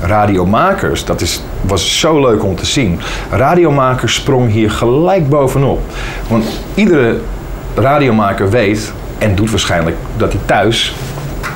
Radiomakers, 0.00 1.04
dat 1.04 1.20
is, 1.20 1.40
was 1.60 1.98
zo 1.98 2.20
leuk 2.20 2.44
om 2.44 2.56
te 2.56 2.66
zien. 2.66 3.00
Radiomakers 3.30 4.14
sprong 4.14 4.50
hier 4.50 4.70
gelijk 4.70 5.28
bovenop. 5.28 5.80
Want 6.28 6.44
iedere 6.74 7.20
radiomaker 7.74 8.50
weet 8.50 8.92
en 9.18 9.34
doet 9.34 9.50
waarschijnlijk 9.50 9.96
dat 10.16 10.32
hij 10.32 10.40
thuis 10.44 10.94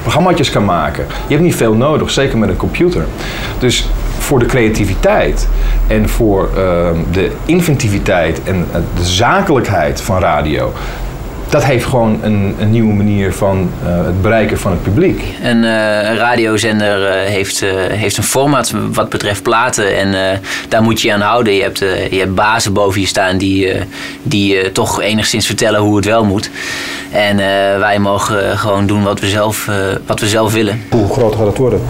programma's 0.02 0.50
kan 0.50 0.64
maken. 0.64 1.06
Je 1.26 1.32
hebt 1.32 1.46
niet 1.46 1.56
veel 1.56 1.74
nodig, 1.74 2.10
zeker 2.10 2.38
met 2.38 2.48
een 2.48 2.56
computer. 2.56 3.06
Dus 3.58 3.88
voor 4.24 4.38
de 4.38 4.46
creativiteit 4.46 5.48
en 5.86 6.08
voor 6.08 6.50
ehm, 6.56 6.96
de 7.12 7.30
inventiviteit 7.44 8.42
en 8.42 8.66
eh, 8.72 8.80
de 8.96 9.04
zakelijkheid 9.04 10.00
van 10.00 10.20
radio. 10.20 10.72
Dat 11.48 11.64
heeft 11.64 11.84
gewoon 11.84 12.18
een, 12.22 12.54
een 12.58 12.70
nieuwe 12.70 12.92
manier 12.92 13.32
van 13.32 13.70
eh, 13.86 14.04
het 14.04 14.22
bereiken 14.22 14.58
van 14.58 14.70
het 14.70 14.82
publiek. 14.82 15.22
Een 15.42 15.64
eh, 15.64 16.16
radiozender 16.16 17.06
eh, 17.06 17.28
heeft, 17.30 17.62
eh, 17.62 17.70
heeft 17.88 18.16
een 18.16 18.22
format 18.22 18.72
wat 18.92 19.08
betreft 19.08 19.42
platen 19.42 19.96
en 19.96 20.14
eh, 20.30 20.38
daar 20.68 20.82
moet 20.82 21.00
je 21.00 21.08
je 21.08 21.14
aan 21.14 21.20
houden. 21.20 21.52
Je 21.52 21.62
hebt, 21.62 21.78
je 22.10 22.18
hebt 22.18 22.34
bazen 22.34 22.72
boven 22.72 23.00
je 23.00 23.06
staan 23.06 23.38
die, 23.38 23.70
eh, 23.70 23.82
die 24.22 24.56
eh, 24.56 24.70
toch 24.70 25.00
enigszins 25.00 25.46
vertellen 25.46 25.80
hoe 25.80 25.96
het 25.96 26.04
wel 26.04 26.24
moet. 26.24 26.50
En 27.10 27.38
eh, 27.38 27.78
wij 27.78 27.98
mogen 27.98 28.58
gewoon 28.58 28.86
doen 28.86 29.02
wat 29.02 29.20
we, 29.20 29.28
zelf, 29.28 29.68
eh, 29.68 29.74
wat 30.06 30.20
we 30.20 30.28
zelf 30.28 30.52
willen. 30.52 30.82
Hoe 30.90 31.12
groot 31.12 31.34
gaat 31.34 31.46
het 31.46 31.58
worden? 31.58 31.80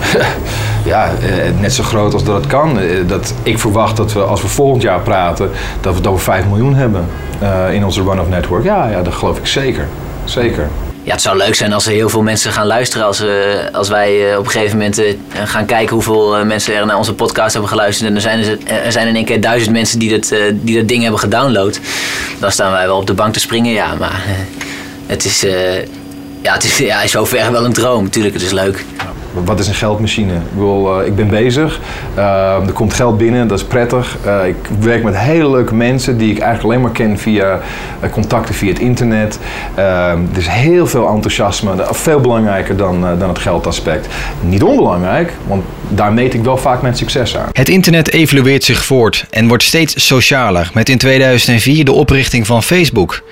Ja, 0.84 1.12
eh, 1.22 1.60
net 1.60 1.72
zo 1.72 1.82
groot 1.82 2.12
als 2.12 2.24
dat 2.24 2.34
het 2.34 2.46
kan. 2.46 2.80
Eh, 2.80 2.88
dat, 3.06 3.34
ik 3.42 3.58
verwacht 3.58 3.96
dat 3.96 4.12
we 4.12 4.20
als 4.20 4.42
we 4.42 4.48
volgend 4.48 4.82
jaar 4.82 5.00
praten, 5.00 5.50
dat 5.80 5.92
we 5.92 5.98
het 5.98 6.06
over 6.06 6.24
5 6.24 6.46
miljoen 6.46 6.74
hebben 6.74 7.06
eh, 7.38 7.74
in 7.74 7.84
onze 7.84 8.02
run-off 8.02 8.28
network. 8.28 8.64
Ja, 8.64 8.88
ja, 8.88 9.02
dat 9.02 9.14
geloof 9.14 9.38
ik 9.38 9.46
zeker. 9.46 9.88
Zeker. 10.24 10.68
Ja, 11.02 11.12
het 11.12 11.22
zou 11.22 11.36
leuk 11.36 11.54
zijn 11.54 11.72
als 11.72 11.86
er 11.86 11.92
heel 11.92 12.08
veel 12.08 12.22
mensen 12.22 12.52
gaan 12.52 12.66
luisteren. 12.66 13.06
Als, 13.06 13.18
we, 13.18 13.68
als 13.72 13.88
wij 13.88 14.36
op 14.36 14.44
een 14.44 14.50
gegeven 14.50 14.78
moment 14.78 15.02
gaan 15.32 15.64
kijken 15.64 15.94
hoeveel 15.94 16.44
mensen 16.44 16.74
er 16.74 16.86
naar 16.86 16.96
onze 16.96 17.14
podcast 17.14 17.52
hebben 17.52 17.70
geluisterd. 17.70 18.08
En 18.08 18.14
er 18.14 18.20
zijn, 18.20 18.44
er, 18.44 18.58
er 18.84 18.92
zijn 18.92 19.08
in 19.08 19.14
één 19.14 19.24
keer 19.24 19.40
duizend 19.40 19.72
mensen 19.72 19.98
die 19.98 20.10
dat, 20.10 20.34
die 20.52 20.76
dat 20.76 20.88
ding 20.88 21.02
hebben 21.02 21.20
gedownload. 21.20 21.80
Dan 22.38 22.52
staan 22.52 22.72
wij 22.72 22.86
wel 22.86 22.96
op 22.96 23.06
de 23.06 23.14
bank 23.14 23.32
te 23.32 23.40
springen, 23.40 23.72
ja. 23.72 23.94
Maar 23.98 24.24
het 25.06 25.24
is, 25.24 25.40
ja, 26.42 26.52
het 26.52 26.64
is 26.64 26.78
ja, 26.78 27.02
in 27.02 27.08
zoverre 27.08 27.52
wel 27.52 27.64
een 27.64 27.72
droom. 27.72 28.10
Tuurlijk, 28.10 28.34
het 28.34 28.42
is 28.42 28.52
leuk. 28.52 28.84
Wat 29.32 29.58
is 29.60 29.68
een 29.68 29.74
geldmachine? 29.74 30.32
Ik, 30.34 30.60
eh, 30.60 31.06
ik 31.06 31.16
ben 31.16 31.28
bezig, 31.28 31.80
Eh, 32.14 32.66
er 32.66 32.72
komt 32.72 32.94
geld 32.94 33.18
binnen, 33.18 33.48
dat 33.48 33.58
is 33.58 33.64
prettig. 33.64 34.16
Eh, 34.24 34.46
ik 34.46 34.56
werk 34.80 35.02
met 35.02 35.16
hele 35.18 35.50
leuke 35.50 35.74
mensen 35.74 36.18
die 36.18 36.30
ik 36.30 36.38
eigenlijk 36.38 36.64
alleen 36.64 36.80
maar 36.80 36.90
ken 36.90 37.18
via 37.18 37.60
eh, 38.00 38.10
contacten 38.10 38.54
via 38.54 38.68
het 38.68 38.78
internet. 38.78 39.38
Eh, 39.74 39.84
er 40.10 40.18
is 40.36 40.46
heel 40.46 40.86
veel 40.86 41.08
enthousiasme, 41.08 41.70
veel 41.90 42.20
belangrijker 42.20 42.76
dan, 42.76 43.00
dan 43.18 43.28
het 43.28 43.38
geldaspect. 43.38 44.06
Niet 44.40 44.62
onbelangrijk, 44.62 45.32
want 45.46 45.64
daar 45.88 46.12
meet 46.12 46.34
ik 46.34 46.42
wel 46.42 46.56
vaak 46.56 46.82
mijn 46.82 46.96
succes 46.96 47.36
aan. 47.36 47.48
Het 47.52 47.68
internet 47.68 48.12
evolueert 48.12 48.64
zich 48.64 48.84
voort 48.84 49.26
en 49.30 49.48
wordt 49.48 49.62
steeds 49.62 50.06
socialer, 50.06 50.70
met 50.74 50.88
in 50.88 50.98
2004 50.98 51.84
de 51.84 51.92
oprichting 51.92 52.46
van 52.46 52.62
Facebook. 52.62 53.22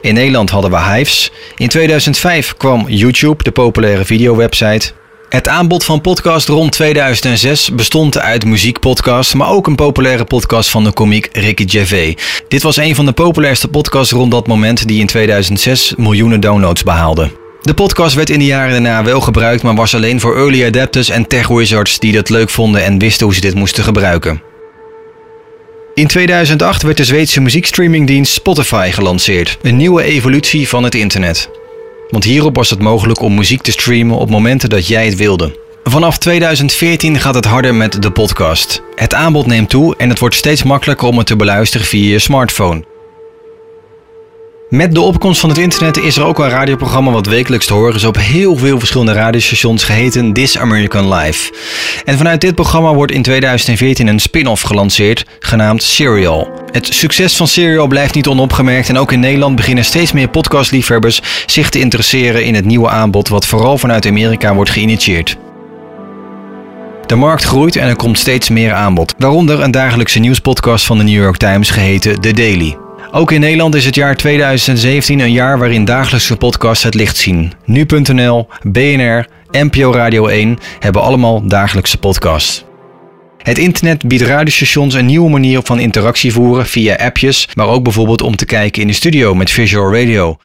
In 0.00 0.14
Nederland 0.14 0.50
hadden 0.50 0.70
we 0.70 0.78
Hives. 0.80 1.32
In 1.56 1.68
2005 1.68 2.54
kwam 2.56 2.84
YouTube, 2.88 3.42
de 3.42 3.50
populaire 3.50 4.04
videowebsite. 4.04 4.92
Het 5.30 5.48
aanbod 5.48 5.84
van 5.84 6.00
podcast 6.00 6.48
rond 6.48 6.72
2006 6.72 7.74
bestond 7.74 8.18
uit 8.18 8.44
muziekpodcasts, 8.44 9.34
maar 9.34 9.50
ook 9.50 9.66
een 9.66 9.74
populaire 9.74 10.24
podcast 10.24 10.70
van 10.70 10.84
de 10.84 10.92
komiek 10.92 11.28
Ricky 11.32 11.68
Gervais. 11.68 12.14
Dit 12.48 12.62
was 12.62 12.76
een 12.76 12.94
van 12.94 13.04
de 13.04 13.12
populairste 13.12 13.68
podcasts 13.68 14.12
rond 14.12 14.30
dat 14.30 14.46
moment 14.46 14.88
die 14.88 15.00
in 15.00 15.06
2006 15.06 15.94
miljoenen 15.96 16.40
downloads 16.40 16.82
behaalde. 16.82 17.30
De 17.62 17.74
podcast 17.74 18.14
werd 18.14 18.30
in 18.30 18.38
de 18.38 18.44
jaren 18.44 18.70
daarna 18.70 19.04
wel 19.04 19.20
gebruikt, 19.20 19.62
maar 19.62 19.74
was 19.74 19.94
alleen 19.94 20.20
voor 20.20 20.36
early 20.36 20.66
adapters 20.66 21.08
en 21.08 21.26
tech 21.26 21.48
wizards 21.48 21.98
die 21.98 22.12
dat 22.12 22.28
leuk 22.28 22.50
vonden 22.50 22.84
en 22.84 22.98
wisten 22.98 23.26
hoe 23.26 23.34
ze 23.34 23.40
dit 23.40 23.54
moesten 23.54 23.84
gebruiken. 23.84 24.42
In 25.94 26.06
2008 26.06 26.82
werd 26.82 26.96
de 26.96 27.04
Zweedse 27.04 27.40
muziekstreamingdienst 27.40 28.32
Spotify 28.32 28.90
gelanceerd, 28.92 29.58
een 29.62 29.76
nieuwe 29.76 30.02
evolutie 30.02 30.68
van 30.68 30.84
het 30.84 30.94
internet. 30.94 31.59
Want 32.10 32.24
hierop 32.24 32.56
was 32.56 32.70
het 32.70 32.80
mogelijk 32.80 33.20
om 33.20 33.34
muziek 33.34 33.62
te 33.62 33.70
streamen 33.70 34.16
op 34.16 34.30
momenten 34.30 34.68
dat 34.68 34.86
jij 34.86 35.04
het 35.04 35.16
wilde. 35.16 35.58
Vanaf 35.84 36.18
2014 36.18 37.18
gaat 37.18 37.34
het 37.34 37.44
harder 37.44 37.74
met 37.74 38.02
de 38.02 38.10
podcast. 38.10 38.82
Het 38.94 39.14
aanbod 39.14 39.46
neemt 39.46 39.70
toe 39.70 39.96
en 39.96 40.08
het 40.08 40.18
wordt 40.18 40.34
steeds 40.34 40.62
makkelijker 40.62 41.08
om 41.08 41.18
het 41.18 41.26
te 41.26 41.36
beluisteren 41.36 41.86
via 41.86 42.10
je 42.12 42.18
smartphone. 42.18 42.89
Met 44.70 44.94
de 44.94 45.00
opkomst 45.00 45.40
van 45.40 45.48
het 45.48 45.58
internet 45.58 45.96
is 45.96 46.16
er 46.16 46.24
ook 46.24 46.38
een 46.38 46.48
radioprogramma 46.48 47.10
wat 47.10 47.26
wekelijks 47.26 47.66
te 47.66 47.72
horen 47.72 47.94
is 47.94 48.04
op 48.04 48.16
heel 48.16 48.56
veel 48.56 48.78
verschillende 48.78 49.12
radiostations 49.12 49.84
geheten 49.84 50.32
This 50.32 50.58
American 50.58 51.14
Life. 51.14 51.52
En 52.04 52.16
vanuit 52.16 52.40
dit 52.40 52.54
programma 52.54 52.94
wordt 52.94 53.12
in 53.12 53.22
2014 53.22 54.06
een 54.06 54.18
spin-off 54.18 54.62
gelanceerd 54.62 55.24
genaamd 55.38 55.82
Serial. 55.82 56.48
Het 56.72 56.86
succes 56.86 57.36
van 57.36 57.48
Serial 57.48 57.86
blijft 57.86 58.14
niet 58.14 58.26
onopgemerkt 58.26 58.88
en 58.88 58.98
ook 58.98 59.12
in 59.12 59.20
Nederland 59.20 59.56
beginnen 59.56 59.84
steeds 59.84 60.12
meer 60.12 60.28
podcastliefhebbers 60.28 61.22
zich 61.46 61.70
te 61.70 61.78
interesseren 61.78 62.44
in 62.44 62.54
het 62.54 62.64
nieuwe 62.64 62.88
aanbod 62.88 63.28
wat 63.28 63.46
vooral 63.46 63.78
vanuit 63.78 64.06
Amerika 64.06 64.54
wordt 64.54 64.70
geïnitieerd. 64.70 65.36
De 67.06 67.16
markt 67.16 67.44
groeit 67.44 67.76
en 67.76 67.88
er 67.88 67.96
komt 67.96 68.18
steeds 68.18 68.48
meer 68.48 68.72
aanbod, 68.72 69.14
waaronder 69.18 69.60
een 69.60 69.70
dagelijkse 69.70 70.18
nieuwspodcast 70.18 70.86
van 70.86 70.98
de 70.98 71.04
New 71.04 71.22
York 71.22 71.36
Times 71.36 71.70
geheten 71.70 72.20
The 72.20 72.32
Daily. 72.32 72.76
Ook 73.12 73.32
in 73.32 73.40
Nederland 73.40 73.74
is 73.74 73.84
het 73.84 73.94
jaar 73.94 74.16
2017 74.16 75.20
een 75.20 75.32
jaar 75.32 75.58
waarin 75.58 75.84
dagelijkse 75.84 76.36
podcasts 76.36 76.84
het 76.84 76.94
licht 76.94 77.16
zien. 77.16 77.52
Nu.nl, 77.64 78.48
BNR, 78.62 79.26
NPO 79.50 79.92
Radio 79.92 80.26
1 80.26 80.58
hebben 80.78 81.02
allemaal 81.02 81.46
dagelijkse 81.46 81.98
podcasts. 81.98 82.64
Het 83.42 83.58
internet 83.58 84.08
biedt 84.08 84.22
radiostations 84.22 84.94
een 84.94 85.06
nieuwe 85.06 85.30
manier 85.30 85.60
van 85.62 85.78
interactie 85.78 86.32
voeren 86.32 86.66
via 86.66 86.94
appjes, 86.94 87.48
maar 87.54 87.66
ook 87.66 87.82
bijvoorbeeld 87.82 88.22
om 88.22 88.36
te 88.36 88.44
kijken 88.44 88.82
in 88.82 88.88
de 88.88 88.94
studio 88.94 89.34
met 89.34 89.50
visual 89.50 89.94
radio. 89.94 90.36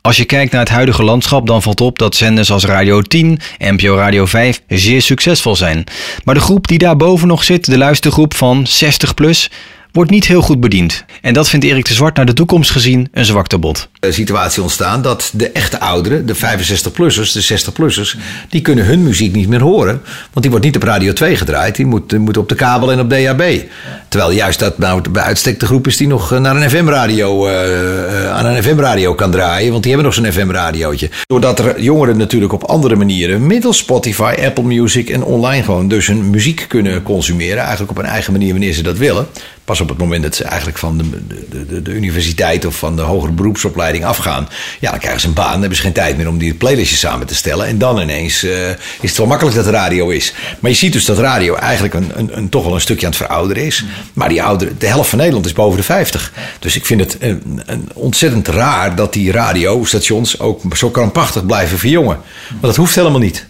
Als 0.00 0.16
je 0.16 0.24
kijkt 0.24 0.52
naar 0.52 0.60
het 0.60 0.70
huidige 0.70 1.02
landschap, 1.02 1.46
dan 1.46 1.62
valt 1.62 1.80
op 1.80 1.98
dat 1.98 2.16
zenders 2.16 2.50
als 2.50 2.64
Radio 2.64 3.00
10 3.00 3.38
en 3.58 3.74
NPO 3.74 3.96
Radio 3.96 4.26
5 4.26 4.62
zeer 4.68 5.02
succesvol 5.02 5.56
zijn. 5.56 5.84
Maar 6.24 6.34
de 6.34 6.40
groep 6.40 6.68
die 6.68 6.78
daarboven 6.78 7.28
nog 7.28 7.44
zit, 7.44 7.64
de 7.64 7.78
luistergroep 7.78 8.34
van 8.34 8.66
60 8.66 9.14
plus, 9.14 9.50
wordt 9.92 10.10
niet 10.10 10.26
heel 10.26 10.42
goed 10.42 10.60
bediend. 10.60 11.04
En 11.20 11.34
dat 11.34 11.48
vindt 11.48 11.64
Erik 11.64 11.84
de 11.84 11.94
Zwart 11.94 12.16
naar 12.16 12.26
de 12.26 12.32
toekomst 12.32 12.70
gezien 12.70 13.08
een 13.12 13.24
zwaktebod. 13.24 13.88
Een 14.00 14.12
situatie 14.12 14.62
ontstaan 14.62 15.02
dat 15.02 15.30
de 15.34 15.50
echte 15.50 15.80
ouderen, 15.80 16.26
de 16.26 16.36
65-plussers, 16.36 17.32
de 17.32 17.58
60-plussers, 17.58 18.18
die 18.48 18.60
kunnen 18.60 18.84
hun 18.84 19.02
muziek 19.02 19.34
niet 19.34 19.48
meer 19.48 19.60
horen. 19.60 20.00
Want 20.04 20.40
die 20.40 20.50
wordt 20.50 20.64
niet 20.64 20.76
op 20.76 20.82
Radio 20.82 21.12
2 21.12 21.36
gedraaid, 21.36 21.76
die 21.76 21.86
moet, 21.86 22.18
moet 22.18 22.36
op 22.36 22.48
de 22.48 22.54
kabel 22.54 22.92
en 22.92 23.00
op 23.00 23.10
DHB. 23.10 23.60
Terwijl 24.08 24.32
juist 24.32 24.58
dat 24.58 24.78
nou 24.78 25.10
bij 25.10 25.22
uitstek 25.22 25.60
de 25.60 25.66
groep 25.66 25.86
is 25.86 25.96
die 25.96 26.06
nog 26.06 26.30
naar 26.30 26.56
een 26.56 26.70
FM-radio, 26.70 27.46
eh, 27.46 28.32
aan 28.32 28.46
een 28.46 28.62
FM-radio 28.62 29.14
kan 29.14 29.30
draaien. 29.30 29.70
Want 29.70 29.82
die 29.82 29.92
hebben 29.92 30.12
nog 30.12 30.24
zo'n 30.24 30.32
FM-radiootje. 30.32 31.10
Doordat 31.26 31.58
er 31.58 31.80
jongeren 31.80 32.16
natuurlijk 32.16 32.52
op 32.52 32.64
andere 32.64 32.96
manieren, 32.96 33.46
middels 33.46 33.76
Spotify, 33.76 34.34
Apple 34.44 34.64
Music 34.64 35.10
en 35.10 35.24
online 35.24 35.62
gewoon 35.62 35.88
dus 35.88 36.06
hun 36.06 36.30
muziek 36.30 36.64
kunnen 36.68 37.02
consumeren. 37.02 37.58
Eigenlijk 37.58 37.90
op 37.90 37.98
een 37.98 38.04
eigen 38.04 38.32
manier 38.32 38.50
wanneer 38.50 38.72
ze 38.72 38.82
dat 38.82 38.98
willen. 38.98 39.26
Pas 39.72 39.80
op 39.80 39.88
het 39.88 39.98
moment 39.98 40.22
dat 40.22 40.34
ze 40.34 40.44
eigenlijk 40.44 40.78
van 40.78 40.98
de, 40.98 41.04
de, 41.48 41.66
de, 41.66 41.82
de 41.82 41.90
universiteit 41.90 42.64
of 42.64 42.76
van 42.76 42.96
de 42.96 43.02
hogere 43.02 43.32
beroepsopleiding 43.32 44.04
afgaan. 44.04 44.48
Ja, 44.80 44.90
dan 44.90 44.98
krijgen 44.98 45.20
ze 45.20 45.26
een 45.26 45.34
baan. 45.34 45.50
Dan 45.50 45.60
hebben 45.60 45.76
ze 45.76 45.82
geen 45.82 45.92
tijd 45.92 46.16
meer 46.16 46.28
om 46.28 46.38
die 46.38 46.54
playlistjes 46.54 46.98
samen 46.98 47.26
te 47.26 47.34
stellen. 47.34 47.66
En 47.66 47.78
dan 47.78 48.00
ineens 48.00 48.44
uh, 48.44 48.68
is 48.68 48.76
het 49.00 49.16
wel 49.16 49.26
makkelijk 49.26 49.56
dat 49.56 49.66
radio 49.66 50.08
is. 50.08 50.34
Maar 50.60 50.70
je 50.70 50.76
ziet 50.76 50.92
dus 50.92 51.04
dat 51.04 51.18
radio 51.18 51.54
eigenlijk 51.54 51.94
een, 51.94 52.10
een, 52.14 52.36
een, 52.36 52.48
toch 52.48 52.64
wel 52.64 52.74
een 52.74 52.80
stukje 52.80 53.06
aan 53.06 53.12
het 53.12 53.20
verouderen 53.20 53.64
is. 53.64 53.84
Maar 54.12 54.28
die 54.28 54.42
ouderen, 54.42 54.74
de 54.78 54.86
helft 54.86 55.08
van 55.08 55.18
Nederland 55.18 55.46
is 55.46 55.52
boven 55.52 55.76
de 55.76 55.84
50. 55.84 56.32
Dus 56.58 56.76
ik 56.76 56.86
vind 56.86 57.00
het 57.00 57.16
een, 57.20 57.62
een 57.66 57.88
ontzettend 57.94 58.48
raar 58.48 58.94
dat 58.94 59.12
die 59.12 59.32
radiostations 59.32 60.38
ook 60.40 60.76
zo 60.76 60.90
krampachtig 60.90 61.46
blijven 61.46 61.78
verjongen. 61.78 62.18
Want 62.48 62.62
dat 62.62 62.76
hoeft 62.76 62.94
helemaal 62.94 63.20
niet. 63.20 63.46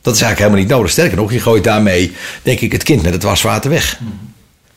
Dat 0.00 0.14
is 0.14 0.20
eigenlijk 0.22 0.38
helemaal 0.38 0.60
niet 0.60 0.68
nodig. 0.68 0.90
Sterker 0.90 1.16
nog, 1.16 1.32
je 1.32 1.40
gooit 1.40 1.64
daarmee, 1.64 2.12
denk 2.42 2.60
ik, 2.60 2.72
het 2.72 2.82
kind 2.82 3.02
met 3.02 3.12
het 3.12 3.22
waswater 3.22 3.70
weg. 3.70 3.98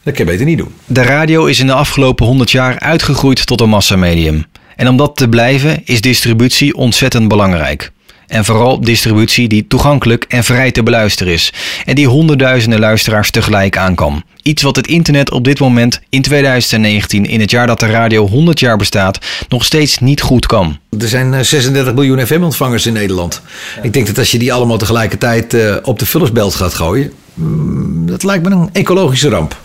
Dat 0.08 0.16
kan 0.16 0.26
je 0.26 0.32
beter 0.32 0.46
niet 0.46 0.58
doen. 0.58 0.74
De 0.86 1.02
radio 1.02 1.46
is 1.46 1.60
in 1.60 1.68
de 1.68 1.74
afgelopen 1.74 2.26
100 2.26 2.52
jaar 2.52 2.80
uitgegroeid 2.80 3.46
tot 3.46 3.62
een 3.62 3.70
massamedium. 3.70 4.46
En 4.76 4.88
om 4.88 4.98
dat 4.98 5.16
te 5.16 5.30
blijven 5.30 5.82
is 5.86 6.02
distributie 6.02 6.76
ontzettend 6.76 7.28
belangrijk. 7.28 7.92
En 8.28 8.46
vooral 8.46 8.82
distributie 8.82 9.48
die 9.48 9.68
toegankelijk 9.68 10.26
en 10.28 10.44
vrij 10.44 10.72
te 10.72 10.84
beluisteren 10.84 11.34
is. 11.34 11.54
En 11.86 11.96
die 11.96 12.08
honderdduizenden 12.08 12.80
luisteraars 12.80 13.32
tegelijk 13.32 13.78
aan 13.78 13.96
kan. 13.96 14.24
Iets 14.42 14.62
wat 14.62 14.76
het 14.76 14.88
internet 14.88 15.32
op 15.32 15.44
dit 15.44 15.60
moment 15.60 16.02
in 16.10 16.22
2019, 16.22 17.26
in 17.26 17.40
het 17.40 17.52
jaar 17.52 17.68
dat 17.68 17.80
de 17.80 17.88
radio 17.88 18.28
100 18.28 18.60
jaar 18.60 18.78
bestaat, 18.78 19.20
nog 19.50 19.66
steeds 19.66 19.98
niet 19.98 20.22
goed 20.22 20.46
kan. 20.46 20.78
Er 21.00 21.08
zijn 21.08 21.34
eh, 21.34 21.42
36 21.42 21.94
miljoen 21.94 22.26
FM-ontvangers 22.26 22.86
in 22.86 22.94
Nederland. 22.94 23.42
Ik 23.82 23.94
denk 23.94 24.08
dat 24.08 24.18
als 24.18 24.32
je 24.32 24.40
die 24.40 24.54
allemaal 24.54 24.78
tegelijkertijd 24.78 25.54
eh, 25.54 25.76
op 25.84 26.00
de 26.00 26.06
vullersbelt 26.06 26.56
gaat 26.56 26.74
gooien, 26.74 27.14
mm, 27.34 28.06
dat 28.06 28.24
lijkt 28.24 28.44
me 28.44 28.50
een 28.50 28.70
ecologische 28.74 29.30
ramp. 29.30 29.58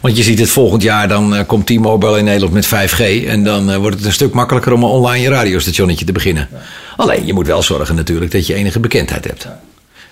Want 0.00 0.16
je 0.16 0.22
ziet 0.22 0.38
het 0.38 0.50
volgend 0.50 0.82
jaar, 0.82 1.08
dan 1.08 1.34
eh, 1.34 1.46
komt 1.46 1.66
T-Mobile 1.66 2.18
in 2.18 2.24
Nederland 2.24 2.52
met 2.52 2.66
5G. 2.66 3.26
En 3.26 3.44
dan 3.44 3.70
eh, 3.70 3.76
wordt 3.76 3.96
het 3.96 4.04
een 4.04 4.12
stuk 4.12 4.32
makkelijker 4.32 4.72
om 4.72 4.82
een 4.82 4.88
online 4.88 5.22
je 5.22 5.28
radiostationnetje 5.28 6.04
te 6.04 6.12
beginnen. 6.12 6.48
Alleen, 6.96 7.26
je 7.26 7.32
moet 7.32 7.46
wel 7.46 7.62
zorgen 7.62 7.94
natuurlijk 7.94 8.30
dat 8.30 8.46
je 8.46 8.54
enige 8.54 8.80
bekendheid 8.80 9.24
hebt. 9.24 9.48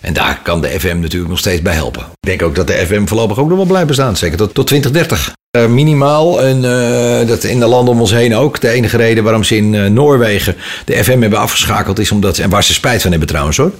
En 0.05 0.13
daar 0.13 0.41
kan 0.43 0.61
de 0.61 0.81
FM 0.81 0.99
natuurlijk 0.99 1.31
nog 1.31 1.39
steeds 1.39 1.63
bij 1.63 1.75
helpen. 1.75 2.03
Ik 2.03 2.29
denk 2.29 2.43
ook 2.43 2.55
dat 2.55 2.67
de 2.67 2.87
FM 2.87 3.07
voorlopig 3.07 3.39
ook 3.39 3.49
nog 3.49 3.57
wel 3.57 3.67
blijft 3.67 3.87
bestaan. 3.87 4.17
Zeker 4.17 4.37
tot, 4.37 4.55
tot 4.55 4.67
2030. 4.67 5.35
Eh, 5.51 5.67
minimaal, 5.67 6.43
en 6.43 6.65
eh, 6.65 7.29
dat 7.29 7.45
in 7.45 7.59
de 7.59 7.67
landen 7.67 7.95
om 7.95 8.01
ons 8.01 8.11
heen 8.11 8.37
ook. 8.37 8.61
De 8.61 8.69
enige 8.69 8.97
reden 8.97 9.25
waarom 9.25 9.45
ze 9.45 9.57
in 9.57 9.75
eh, 9.75 9.87
Noorwegen 9.87 10.57
de 10.85 11.05
FM 11.05 11.21
hebben 11.21 11.39
afgeschakeld 11.39 11.99
is 11.99 12.11
omdat, 12.11 12.39
en 12.39 12.51
waar 12.51 12.65
ze 12.65 12.73
spijt 12.73 13.03
van 13.03 13.11
hebben 13.11 13.29
trouwens 13.29 13.57
hoor. 13.57 13.73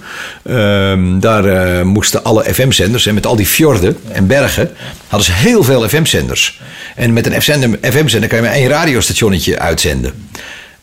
Ehm, 0.43 1.19
daar 1.19 1.85
moesten 1.85 2.23
alle 2.23 2.53
FM-zenders, 2.53 3.05
en 3.05 3.13
met 3.13 3.25
al 3.25 3.35
die 3.35 3.45
fjorden 3.45 3.97
en 4.11 4.27
bergen, 4.27 4.71
hadden 5.07 5.25
ze 5.25 5.33
heel 5.33 5.63
veel 5.63 5.89
FM-zenders. 5.89 6.61
En 6.95 7.13
met 7.13 7.25
een 7.25 7.41
FM-zender 7.91 8.29
kan 8.29 8.37
je 8.37 8.43
maar 8.43 8.53
één 8.53 8.67
radiostationnetje 8.67 9.59
uitzenden. 9.59 10.13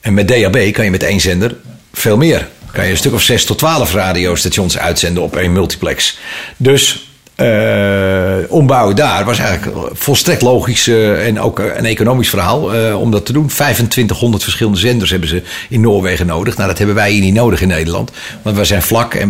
En 0.01 0.15
met 0.15 0.29
DAB 0.29 0.73
kan 0.73 0.85
je 0.85 0.91
met 0.91 1.03
één 1.03 1.21
zender 1.21 1.57
veel 1.93 2.17
meer. 2.17 2.49
Kan 2.73 2.85
je 2.85 2.91
een 2.91 2.97
stuk 2.97 3.13
of 3.13 3.23
6 3.23 3.45
tot 3.45 3.59
12 3.59 3.95
radiostations 3.95 4.79
uitzenden 4.79 5.23
op 5.23 5.37
één 5.37 5.53
multiplex. 5.53 6.19
Dus 6.57 7.07
eh, 7.35 8.37
ombouwen 8.49 8.97
daar 8.97 9.25
was 9.25 9.39
eigenlijk 9.39 9.79
volstrekt 9.93 10.43
logisch 10.43 10.89
eh, 10.89 11.27
en 11.27 11.41
ook 11.41 11.61
eh, 11.61 11.77
een 11.77 11.85
economisch 11.85 12.29
verhaal 12.29 12.75
eh, 12.75 13.01
om 13.01 13.11
dat 13.11 13.27
te 13.27 13.33
doen. 13.33 13.47
2500 13.47 14.43
verschillende 14.43 14.79
zenders 14.79 15.11
hebben 15.11 15.29
ze 15.29 15.43
in 15.69 15.81
Noorwegen 15.81 16.27
nodig. 16.27 16.57
Nou, 16.57 16.69
dat 16.69 16.79
hebben 16.79 16.97
wij 16.97 17.11
hier 17.11 17.21
niet 17.21 17.35
nodig 17.35 17.61
in 17.61 17.69
Nederland. 17.69 18.11
Want 18.43 18.57
wij 18.57 18.65
zijn 18.65 18.83
vlak 18.83 19.15
en 19.15 19.29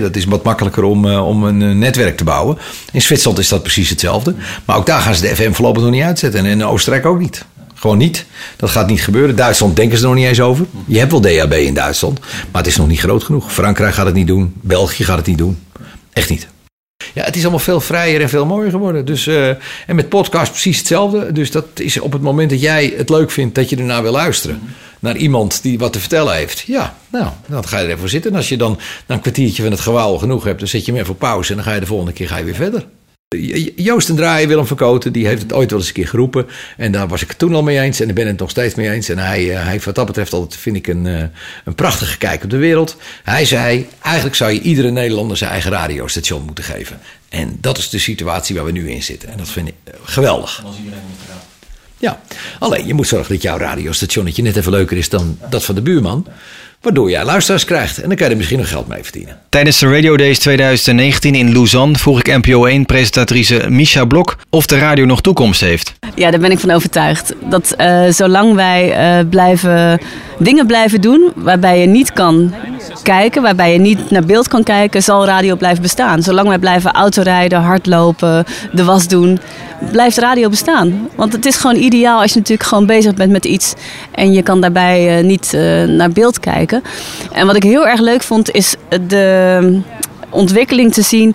dat 0.00 0.16
is 0.16 0.24
wat 0.24 0.42
makkelijker 0.42 0.82
om, 0.82 1.14
om 1.14 1.44
een 1.44 1.78
netwerk 1.78 2.16
te 2.16 2.24
bouwen. 2.24 2.58
In 2.92 3.02
Zwitserland 3.02 3.38
is 3.38 3.48
dat 3.48 3.62
precies 3.62 3.90
hetzelfde. 3.90 4.34
Maar 4.64 4.76
ook 4.76 4.86
daar 4.86 5.00
gaan 5.00 5.14
ze 5.14 5.22
de 5.22 5.36
FM 5.36 5.52
voorlopig 5.52 5.82
nog 5.82 5.90
niet 5.90 6.02
uitzetten. 6.02 6.40
En 6.40 6.46
in 6.46 6.64
Oostenrijk 6.64 7.06
ook 7.06 7.18
niet. 7.18 7.44
Gewoon 7.82 7.98
niet. 7.98 8.26
Dat 8.56 8.70
gaat 8.70 8.86
niet 8.86 9.02
gebeuren. 9.02 9.36
Duitsland 9.36 9.76
denken 9.76 9.98
ze 9.98 10.02
er 10.02 10.08
nog 10.08 10.18
niet 10.18 10.28
eens 10.28 10.40
over. 10.40 10.66
Je 10.86 10.98
hebt 10.98 11.10
wel 11.10 11.20
DHB 11.20 11.52
in 11.52 11.74
Duitsland, 11.74 12.20
maar 12.20 12.62
het 12.62 12.66
is 12.66 12.76
nog 12.76 12.88
niet 12.88 13.00
groot 13.00 13.22
genoeg. 13.22 13.52
Frankrijk 13.52 13.94
gaat 13.94 14.06
het 14.06 14.14
niet 14.14 14.26
doen. 14.26 14.54
België 14.60 15.04
gaat 15.04 15.16
het 15.16 15.26
niet 15.26 15.38
doen. 15.38 15.58
Echt 16.12 16.30
niet. 16.30 16.48
Ja, 17.12 17.24
het 17.24 17.36
is 17.36 17.42
allemaal 17.42 17.58
veel 17.58 17.80
vrijer 17.80 18.20
en 18.20 18.28
veel 18.28 18.46
mooier 18.46 18.70
geworden. 18.70 19.04
Dus, 19.04 19.26
eh, 19.26 19.48
en 19.86 19.96
met 19.96 20.08
podcast 20.08 20.50
precies 20.50 20.78
hetzelfde. 20.78 21.32
Dus 21.32 21.50
dat 21.50 21.66
is 21.74 22.00
op 22.00 22.12
het 22.12 22.22
moment 22.22 22.50
dat 22.50 22.60
jij 22.60 22.94
het 22.96 23.08
leuk 23.08 23.30
vindt 23.30 23.54
dat 23.54 23.70
je 23.70 23.76
ernaar 23.76 24.02
wil 24.02 24.12
luisteren. 24.12 24.60
Naar 24.98 25.16
iemand 25.16 25.62
die 25.62 25.78
wat 25.78 25.92
te 25.92 26.00
vertellen 26.00 26.34
heeft. 26.34 26.60
Ja, 26.60 26.96
nou, 27.08 27.26
dan 27.46 27.68
ga 27.68 27.76
je 27.76 27.82
er 27.82 27.88
even 27.88 28.00
voor 28.00 28.08
zitten. 28.08 28.30
En 28.30 28.36
als 28.36 28.48
je 28.48 28.56
dan 28.56 28.78
na 29.06 29.14
een 29.14 29.20
kwartiertje 29.20 29.62
van 29.62 29.72
het 29.72 29.80
gewauw 29.80 30.16
genoeg 30.16 30.44
hebt, 30.44 30.58
dan 30.58 30.68
zet 30.68 30.84
je 30.84 30.92
hem 30.92 31.00
even 31.00 31.12
op 31.12 31.18
pauze. 31.18 31.50
En 31.50 31.56
dan 31.56 31.64
ga 31.64 31.74
je 31.74 31.80
de 31.80 31.86
volgende 31.86 32.12
keer 32.12 32.28
ga 32.28 32.36
je 32.36 32.44
weer 32.44 32.54
verder. 32.54 32.86
Jo- 33.32 33.70
Joost 33.76 34.08
en 34.08 34.16
Draaien, 34.16 34.48
Willem 34.48 34.66
Verkoten, 34.66 35.12
die 35.12 35.26
heeft 35.26 35.42
het 35.42 35.52
ooit 35.52 35.70
wel 35.70 35.78
eens 35.78 35.88
een 35.88 35.94
keer 35.94 36.08
geroepen. 36.08 36.46
En 36.76 36.92
daar 36.92 37.08
was 37.08 37.22
ik 37.22 37.28
het 37.28 37.38
toen 37.38 37.54
al 37.54 37.62
mee 37.62 37.80
eens 37.80 38.00
en 38.00 38.08
ik 38.08 38.14
ben 38.14 38.26
het 38.26 38.38
nog 38.38 38.50
steeds 38.50 38.74
mee 38.74 38.90
eens. 38.90 39.08
En 39.08 39.18
hij, 39.18 39.50
eh, 39.50 39.62
hij 39.62 39.70
heeft 39.70 39.84
wat 39.84 39.94
dat 39.94 40.06
betreft 40.06 40.32
altijd, 40.32 40.60
vind 40.60 40.76
ik, 40.76 40.86
een, 40.86 41.06
eh, 41.06 41.22
een 41.64 41.74
prachtige 41.74 42.18
kijk 42.18 42.44
op 42.44 42.50
de 42.50 42.56
wereld. 42.56 42.96
Hij 43.22 43.44
zei, 43.44 43.88
eigenlijk 44.02 44.36
zou 44.36 44.52
je 44.52 44.60
iedere 44.60 44.90
Nederlander 44.90 45.36
zijn 45.36 45.50
eigen 45.50 45.70
radiostation 45.70 46.42
moeten 46.44 46.64
geven. 46.64 46.98
En 47.28 47.56
dat 47.60 47.78
is 47.78 47.88
de 47.88 47.98
situatie 47.98 48.54
waar 48.56 48.64
we 48.64 48.72
nu 48.72 48.90
in 48.90 49.02
zitten. 49.02 49.28
En 49.28 49.38
dat 49.38 49.48
vind 49.48 49.68
ik 49.68 49.74
eh, 49.84 49.94
geweldig. 50.04 50.62
Ja, 51.98 52.20
alleen 52.58 52.86
je 52.86 52.94
moet 52.94 53.08
zorgen 53.08 53.32
dat 53.34 53.42
jouw 53.42 53.58
radiostationnetje 53.58 54.42
net 54.42 54.56
even 54.56 54.72
leuker 54.72 54.96
is 54.96 55.08
dan 55.08 55.38
dat 55.50 55.64
van 55.64 55.74
de 55.74 55.82
buurman. 55.82 56.26
Waardoor 56.82 57.10
jij 57.10 57.24
luisteraars 57.24 57.64
krijgt. 57.64 57.96
En 57.96 58.08
dan 58.08 58.16
kan 58.16 58.26
je 58.26 58.32
er 58.32 58.36
misschien 58.36 58.58
nog 58.58 58.68
geld 58.68 58.88
mee 58.88 59.02
verdienen. 59.02 59.38
Tijdens 59.48 59.78
de 59.78 59.92
Radio 59.92 60.16
Days 60.16 60.38
2019 60.38 61.34
in 61.34 61.52
Lausanne 61.52 61.98
vroeg 61.98 62.20
ik 62.20 62.36
NPO 62.44 62.68
1-presentatrice 62.68 63.68
Misha 63.68 64.04
Blok 64.04 64.36
of 64.50 64.66
de 64.66 64.78
radio 64.78 65.04
nog 65.04 65.20
toekomst 65.20 65.60
heeft. 65.60 65.94
Ja, 66.14 66.30
daar 66.30 66.40
ben 66.40 66.50
ik 66.50 66.58
van 66.58 66.70
overtuigd. 66.70 67.34
Dat 67.50 67.74
eh, 67.76 68.04
zolang 68.08 68.54
wij 68.54 68.92
eh, 68.92 69.28
blijven, 69.28 70.00
dingen 70.38 70.66
blijven 70.66 71.00
doen 71.00 71.32
waarbij 71.34 71.80
je 71.80 71.86
niet 71.86 72.12
kan 72.12 72.54
kijken, 73.02 73.42
waarbij 73.42 73.72
je 73.72 73.78
niet 73.78 74.10
naar 74.10 74.24
beeld 74.24 74.48
kan 74.48 74.62
kijken, 74.62 75.02
zal 75.02 75.26
radio 75.26 75.56
blijven 75.56 75.82
bestaan. 75.82 76.22
Zolang 76.22 76.48
wij 76.48 76.58
blijven 76.58 76.92
autorijden, 76.92 77.60
hardlopen, 77.60 78.44
de 78.72 78.84
was 78.84 79.08
doen, 79.08 79.38
blijft 79.90 80.18
radio 80.18 80.48
bestaan. 80.48 81.08
Want 81.14 81.32
het 81.32 81.46
is 81.46 81.56
gewoon 81.56 81.76
ideaal 81.76 82.20
als 82.20 82.32
je 82.32 82.38
natuurlijk 82.38 82.68
gewoon 82.68 82.86
bezig 82.86 83.14
bent 83.14 83.32
met 83.32 83.44
iets 83.44 83.74
en 84.14 84.32
je 84.32 84.42
kan 84.42 84.60
daarbij 84.60 85.18
eh, 85.18 85.24
niet 85.24 85.54
eh, 85.54 85.82
naar 85.82 86.10
beeld 86.10 86.40
kijken. 86.40 86.71
En 87.32 87.46
wat 87.46 87.56
ik 87.56 87.62
heel 87.62 87.88
erg 87.88 88.00
leuk 88.00 88.22
vond 88.22 88.50
is 88.50 88.74
de 89.06 89.80
ontwikkeling 90.30 90.92
te 90.92 91.02
zien 91.02 91.34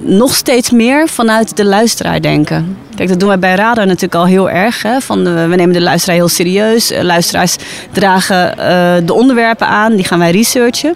nog 0.00 0.34
steeds 0.34 0.70
meer 0.70 1.08
vanuit 1.08 1.56
de 1.56 1.64
luisteraar 1.64 2.20
denken. 2.20 2.76
Kijk, 2.96 3.08
dat 3.08 3.20
doen 3.20 3.28
wij 3.28 3.38
bij 3.38 3.54
Radar 3.54 3.86
natuurlijk 3.86 4.14
al 4.14 4.26
heel 4.26 4.50
erg. 4.50 4.82
Hè? 4.82 5.00
Van, 5.00 5.26
eh, 5.26 5.48
we 5.48 5.54
nemen 5.56 5.72
de 5.72 5.80
luisteraar 5.80 6.16
heel 6.16 6.28
serieus. 6.28 6.90
Eh, 6.90 7.02
luisteraars 7.02 7.56
dragen 7.92 8.58
eh, 8.58 8.94
de 9.06 9.12
onderwerpen 9.12 9.66
aan, 9.66 9.96
die 9.96 10.04
gaan 10.04 10.18
wij 10.18 10.30
researchen. 10.30 10.94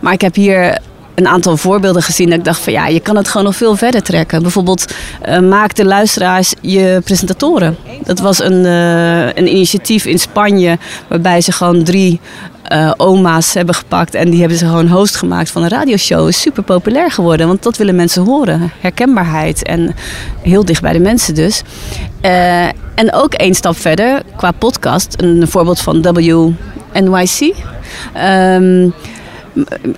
Maar 0.00 0.12
ik 0.12 0.20
heb 0.20 0.34
hier 0.34 0.78
een 1.14 1.28
aantal 1.28 1.56
voorbeelden 1.56 2.02
gezien 2.02 2.28
dat 2.28 2.38
ik 2.38 2.44
dacht 2.44 2.60
van 2.60 2.72
ja, 2.72 2.86
je 2.86 3.00
kan 3.00 3.16
het 3.16 3.28
gewoon 3.28 3.46
nog 3.46 3.56
veel 3.56 3.76
verder 3.76 4.02
trekken. 4.02 4.42
Bijvoorbeeld 4.42 4.94
eh, 5.20 5.38
maak 5.38 5.74
de 5.74 5.84
luisteraars 5.84 6.54
je 6.60 7.00
presentatoren. 7.04 7.76
Dat 8.04 8.18
was 8.18 8.42
een, 8.42 8.64
eh, 8.64 9.26
een 9.26 9.48
initiatief 9.48 10.04
in 10.04 10.18
Spanje 10.18 10.78
waarbij 11.08 11.40
ze 11.40 11.52
gewoon 11.52 11.82
drie 11.82 12.20
eh, 12.62 12.92
oma's 12.96 13.54
hebben 13.54 13.74
gepakt 13.74 14.14
en 14.14 14.30
die 14.30 14.40
hebben 14.40 14.58
ze 14.58 14.66
gewoon 14.66 14.88
host 14.88 15.16
gemaakt 15.16 15.50
van 15.50 15.62
een 15.62 15.68
radioshow. 15.68 16.28
Is 16.28 16.40
super 16.40 16.62
populair 16.62 17.10
geworden, 17.10 17.46
want 17.46 17.62
dat 17.62 17.76
willen 17.76 17.94
mensen 17.94 18.24
horen. 18.24 18.72
Herkenbaarheid 18.80 19.62
en 19.62 19.94
heel 20.42 20.64
dicht 20.64 20.82
bij 20.82 20.92
de 20.92 21.00
mensen 21.00 21.34
dus. 21.34 21.62
En 22.94 23.12
ook 23.12 23.34
één 23.34 23.54
stap 23.54 23.76
verder 23.78 24.22
qua 24.36 24.50
podcast, 24.50 25.14
een 25.16 25.48
voorbeeld 25.48 25.80
van 25.80 26.02
WNYC. 26.02 27.54
Ehm 28.12 28.90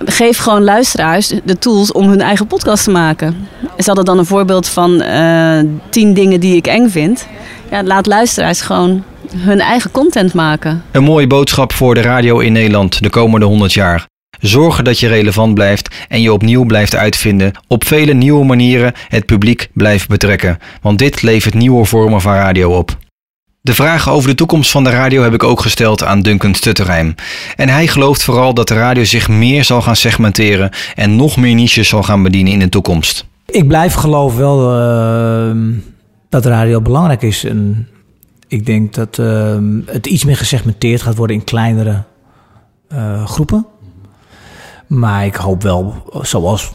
geef 0.04 0.38
gewoon 0.38 0.64
luisteraars 0.64 1.32
de 1.44 1.58
tools 1.58 1.92
om 1.92 2.08
hun 2.08 2.20
eigen 2.20 2.46
podcast 2.46 2.84
te 2.84 2.90
maken. 2.90 3.48
Ze 3.78 3.84
hadden 3.84 4.04
dan 4.04 4.18
een 4.18 4.26
voorbeeld 4.26 4.68
van 4.68 5.00
eh, 5.00 5.58
tien 5.90 6.14
dingen 6.14 6.40
die 6.40 6.56
ik 6.56 6.66
eng 6.66 6.88
vind. 6.88 7.26
Ja, 7.70 7.82
laat 7.82 8.06
luisteraars 8.06 8.60
gewoon 8.60 9.04
hun 9.36 9.60
eigen 9.60 9.90
content 9.90 10.34
maken. 10.34 10.82
Een 10.90 11.02
mooie 11.02 11.26
boodschap 11.26 11.72
voor 11.72 11.94
de 11.94 12.00
radio 12.00 12.38
in 12.38 12.52
Nederland 12.52 13.02
de 13.02 13.10
komende 13.10 13.46
100 13.46 13.72
jaar. 13.72 14.06
Zorgen 14.40 14.84
dat 14.84 14.98
je 15.00 15.08
relevant 15.08 15.54
blijft 15.54 15.94
en 16.08 16.20
je 16.20 16.32
opnieuw 16.32 16.64
blijft 16.64 16.94
uitvinden. 16.94 17.52
Op 17.68 17.86
vele 17.86 18.12
nieuwe 18.14 18.44
manieren 18.44 18.92
het 19.08 19.26
publiek 19.26 19.68
blijft 19.72 20.08
betrekken. 20.08 20.58
Want 20.82 20.98
dit 20.98 21.22
levert 21.22 21.54
nieuwe 21.54 21.84
vormen 21.84 22.20
van 22.20 22.34
radio 22.34 22.76
op. 22.76 22.96
De 23.66 23.74
vragen 23.74 24.12
over 24.12 24.28
de 24.28 24.34
toekomst 24.34 24.70
van 24.70 24.84
de 24.84 24.90
radio 24.90 25.22
heb 25.22 25.32
ik 25.32 25.42
ook 25.42 25.60
gesteld 25.60 26.04
aan 26.04 26.22
Duncan 26.22 26.54
Stutterheim. 26.54 27.14
En 27.56 27.68
hij 27.68 27.86
gelooft 27.86 28.22
vooral 28.22 28.54
dat 28.54 28.68
de 28.68 28.74
radio 28.74 29.04
zich 29.04 29.28
meer 29.28 29.64
zal 29.64 29.82
gaan 29.82 29.96
segmenteren 29.96 30.70
en 30.94 31.16
nog 31.16 31.36
meer 31.36 31.54
niches 31.54 31.88
zal 31.88 32.02
gaan 32.02 32.22
bedienen 32.22 32.52
in 32.52 32.58
de 32.58 32.68
toekomst. 32.68 33.26
Ik 33.46 33.68
blijf 33.68 33.94
geloven 33.94 34.38
wel 34.38 34.78
eh, 34.78 35.56
dat 36.28 36.44
radio 36.44 36.80
belangrijk 36.80 37.22
is. 37.22 37.44
En 37.44 37.88
ik 38.48 38.66
denk 38.66 38.94
dat 38.94 39.18
eh, 39.18 39.58
het 39.86 40.06
iets 40.06 40.24
meer 40.24 40.36
gesegmenteerd 40.36 41.02
gaat 41.02 41.16
worden 41.16 41.36
in 41.36 41.44
kleinere 41.44 42.02
eh, 42.88 43.26
groepen. 43.26 43.66
Maar 44.86 45.24
ik 45.24 45.34
hoop 45.34 45.62
wel, 45.62 45.94
zoals 46.22 46.74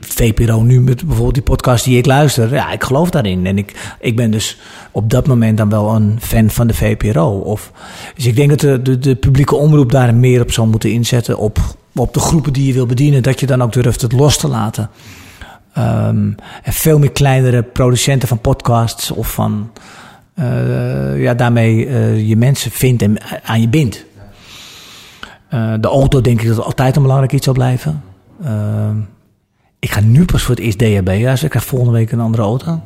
VPRO 0.00 0.60
nu 0.60 0.80
met 0.80 1.04
bijvoorbeeld 1.04 1.34
die 1.34 1.42
podcast 1.42 1.84
die 1.84 1.98
ik 1.98 2.06
luister. 2.06 2.54
Ja, 2.54 2.72
ik 2.72 2.84
geloof 2.84 3.10
daarin. 3.10 3.46
En 3.46 3.58
ik, 3.58 3.96
ik 4.00 4.16
ben 4.16 4.30
dus 4.30 4.58
op 4.92 5.10
dat 5.10 5.26
moment 5.26 5.58
dan 5.58 5.68
wel 5.68 5.94
een 5.94 6.16
fan 6.20 6.50
van 6.50 6.66
de 6.66 6.74
VPRO. 6.74 7.38
Of, 7.38 7.72
dus 8.14 8.26
ik 8.26 8.36
denk 8.36 8.60
dat 8.60 8.84
de, 8.84 8.98
de, 8.98 9.16
publieke 9.16 9.56
omroep 9.56 9.92
daar 9.92 10.14
meer 10.14 10.40
op 10.40 10.52
zou 10.52 10.68
moeten 10.68 10.92
inzetten. 10.92 11.38
Op, 11.38 11.58
op 11.94 12.14
de 12.14 12.20
groepen 12.20 12.52
die 12.52 12.66
je 12.66 12.72
wil 12.72 12.86
bedienen. 12.86 13.22
Dat 13.22 13.40
je 13.40 13.46
dan 13.46 13.62
ook 13.62 13.72
durft 13.72 14.00
het 14.00 14.12
los 14.12 14.38
te 14.38 14.48
laten. 14.48 14.90
Ehm, 15.72 16.32
en 16.62 16.72
veel 16.72 16.98
meer 16.98 17.12
kleinere 17.12 17.62
producenten 17.62 18.28
van 18.28 18.40
podcasts 18.40 19.10
of 19.10 19.32
van 19.32 19.70
eh, 20.34 21.22
ja, 21.22 21.34
daarmee 21.34 21.86
eh, 21.86 22.28
je 22.28 22.36
mensen 22.36 22.70
vindt 22.70 23.02
en 23.02 23.16
aan 23.42 23.60
je 23.60 23.68
bindt. 23.68 24.04
Eh, 25.48 25.74
de 25.80 25.88
auto 25.88 26.20
denk 26.20 26.40
ik 26.40 26.48
dat 26.48 26.64
altijd 26.64 26.96
een 26.96 27.02
belangrijk 27.02 27.32
iets 27.32 27.44
zal 27.44 27.54
blijven. 27.54 28.02
Ik 29.88 29.94
ga 29.94 30.00
nu 30.00 30.24
pas 30.24 30.42
voor 30.42 30.54
het 30.54 30.64
eerst 30.64 30.78
DHB. 30.78 31.08
Ik 31.42 31.50
krijg 31.50 31.64
volgende 31.64 31.92
week 31.92 32.12
een 32.12 32.20
andere 32.20 32.42
auto. 32.42 32.82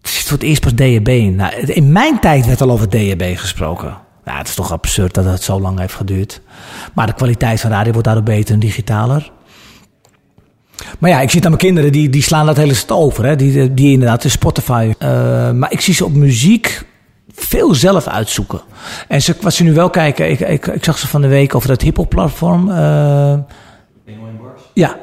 Het 0.00 0.10
zit 0.10 0.22
voor 0.22 0.38
het 0.38 0.46
eerst 0.46 0.60
pas 0.60 0.72
DHB 0.72 1.08
in. 1.08 1.34
Nou, 1.34 1.54
in 1.54 1.92
mijn 1.92 2.20
tijd 2.20 2.46
werd 2.46 2.60
al 2.60 2.70
over 2.70 2.88
DHB 2.88 3.36
gesproken. 3.36 3.96
Nou, 4.24 4.38
het 4.38 4.48
is 4.48 4.54
toch 4.54 4.72
absurd 4.72 5.14
dat 5.14 5.24
het 5.24 5.42
zo 5.42 5.60
lang 5.60 5.78
heeft 5.78 5.94
geduurd. 5.94 6.40
Maar 6.94 7.06
de 7.06 7.12
kwaliteit 7.12 7.60
van 7.60 7.70
radio 7.70 7.92
wordt 7.92 8.06
daardoor 8.06 8.24
beter 8.24 8.54
en 8.54 8.60
digitaler. 8.60 9.32
Maar 10.98 11.10
ja, 11.10 11.20
ik 11.20 11.30
zit 11.30 11.42
aan 11.44 11.50
mijn 11.50 11.62
kinderen, 11.62 11.92
die, 11.92 12.08
die 12.08 12.22
slaan 12.22 12.46
dat 12.46 12.56
hele 12.56 12.74
stuk 12.74 12.96
over. 12.96 13.24
Hè? 13.24 13.36
Die, 13.36 13.74
die 13.74 13.92
inderdaad, 13.92 14.22
de 14.22 14.28
Spotify. 14.28 14.92
Eh, 14.98 15.50
maar 15.50 15.72
ik 15.72 15.80
zie 15.80 15.94
ze 15.94 16.04
op 16.04 16.14
muziek 16.14 16.82
veel 17.34 17.74
zelf 17.74 18.06
uitzoeken. 18.06 18.60
En 19.08 19.22
ze, 19.22 19.36
wat 19.40 19.54
ze 19.54 19.62
nu 19.62 19.74
wel 19.74 19.90
kijken, 19.90 20.30
ik, 20.30 20.40
ik, 20.40 20.66
ik 20.66 20.84
zag 20.84 20.98
ze 20.98 21.08
van 21.08 21.20
de 21.20 21.28
week 21.28 21.54
over 21.54 21.68
dat 21.68 21.82
hip-hop 21.82 22.08
platform. 22.08 22.70
eh, 22.70 23.38
ja. 24.74 24.96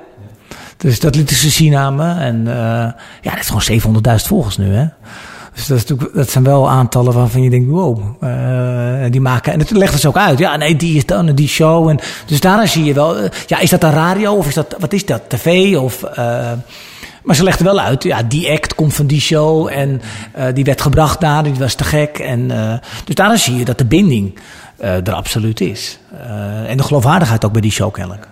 Dus 0.78 1.00
dat 1.00 1.16
lieten 1.16 1.36
ze 1.36 1.50
zien 1.50 1.76
aan 1.76 1.96
me. 1.96 2.14
En 2.14 2.48
eh, 2.48 2.56
ja, 3.22 3.34
dat 3.34 3.34
heeft 3.34 3.80
gewoon 3.80 4.02
700.000 4.20 4.26
volgers 4.26 4.58
nu, 4.58 4.74
hè. 4.74 4.86
Dus 5.54 5.68
dat, 5.68 5.78
is 5.78 5.86
natuurlijk, 5.86 6.16
dat 6.16 6.30
zijn 6.30 6.44
wel 6.44 6.70
aantallen 6.70 7.14
waarvan 7.14 7.42
je 7.42 7.50
denkt, 7.50 7.70
wow. 7.70 8.00
eh, 8.20 9.12
die 9.12 9.22
maken, 9.22 9.54
en 9.54 9.60
het 9.60 9.72
legt 9.72 9.94
het 9.94 10.06
ook 10.06 10.18
uit. 10.18 10.40
Ja, 10.40 10.56
nee, 10.56 10.76
die 10.76 10.98
is 10.98 11.06
dan, 11.06 11.26
die 11.26 11.48
show. 11.48 11.90
En, 11.90 12.00
dus 12.26 12.40
daarna 12.40 12.66
zie 12.66 12.84
je 12.84 12.94
wel, 12.94 13.18
eh, 13.18 13.30
ja, 13.48 13.60
is 13.60 13.70
dat 13.70 13.84
een 13.84 13.92
radio 13.92 14.34
of 14.34 14.48
is 14.48 14.54
dat, 14.54 14.76
wat 14.80 14.94
is 14.94 15.06
dat, 15.06 15.22
tv? 15.28 15.78
Of, 15.78 16.02
maar 17.24 17.36
ze 17.36 17.44
legden 17.44 17.66
wel 17.66 17.80
uit, 17.80 18.04
ja, 18.04 18.24
die 18.24 18.52
act 18.52 18.76
komt 18.76 18.94
van 18.94 19.08
die 19.08 19.22
show 19.22 19.70
en 19.72 20.02
die 20.54 20.64
werd 20.64 20.82
gebracht 20.82 21.22
daar, 21.22 21.44
die 21.44 21.54
was 21.54 21.74
te 21.74 21.84
gek. 21.84 22.20
En, 22.20 22.48
dus 23.06 23.16
daarna 23.16 23.36
zie 23.36 23.58
je 23.58 23.66
dat 23.66 23.78
de 23.78 23.86
binding 23.86 24.40
er 24.78 25.14
absoluut 25.14 25.62
is. 25.62 26.00
En 26.68 26.78
de 26.78 26.84
geloofwaardigheid 26.84 27.46
ook 27.46 27.52
bij 27.52 27.62
die 27.62 27.72
show 27.72 27.94
kennelijk. 27.94 28.28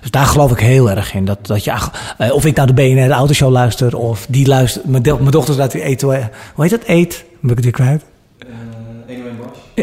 Dus 0.00 0.10
daar 0.10 0.26
geloof 0.26 0.50
ik 0.50 0.58
heel 0.58 0.90
erg 0.90 1.14
in. 1.14 1.24
Dat, 1.24 1.46
dat 1.46 1.64
je, 1.64 1.72
eh, 2.18 2.32
of 2.32 2.44
ik 2.44 2.56
naar 2.56 2.66
de 2.66 2.72
BNR 2.74 3.06
de 3.08 3.12
autoshow 3.12 3.50
luister, 3.50 3.96
of 3.96 4.26
die 4.28 4.46
luistert. 4.46 4.84
Mijn, 4.84 5.02
mijn 5.02 5.30
dochter 5.30 5.54
laat 5.54 5.70
die 5.72 5.82
eten. 5.82 6.12
eh, 6.14 6.24
Hoe 6.54 6.64
heet 6.64 6.70
dat? 6.80 6.82
Eet? 6.86 7.24
Ben 7.40 7.50
ik 7.50 7.56
het 7.56 7.64
weer 7.64 7.72
kwijt? 7.72 8.04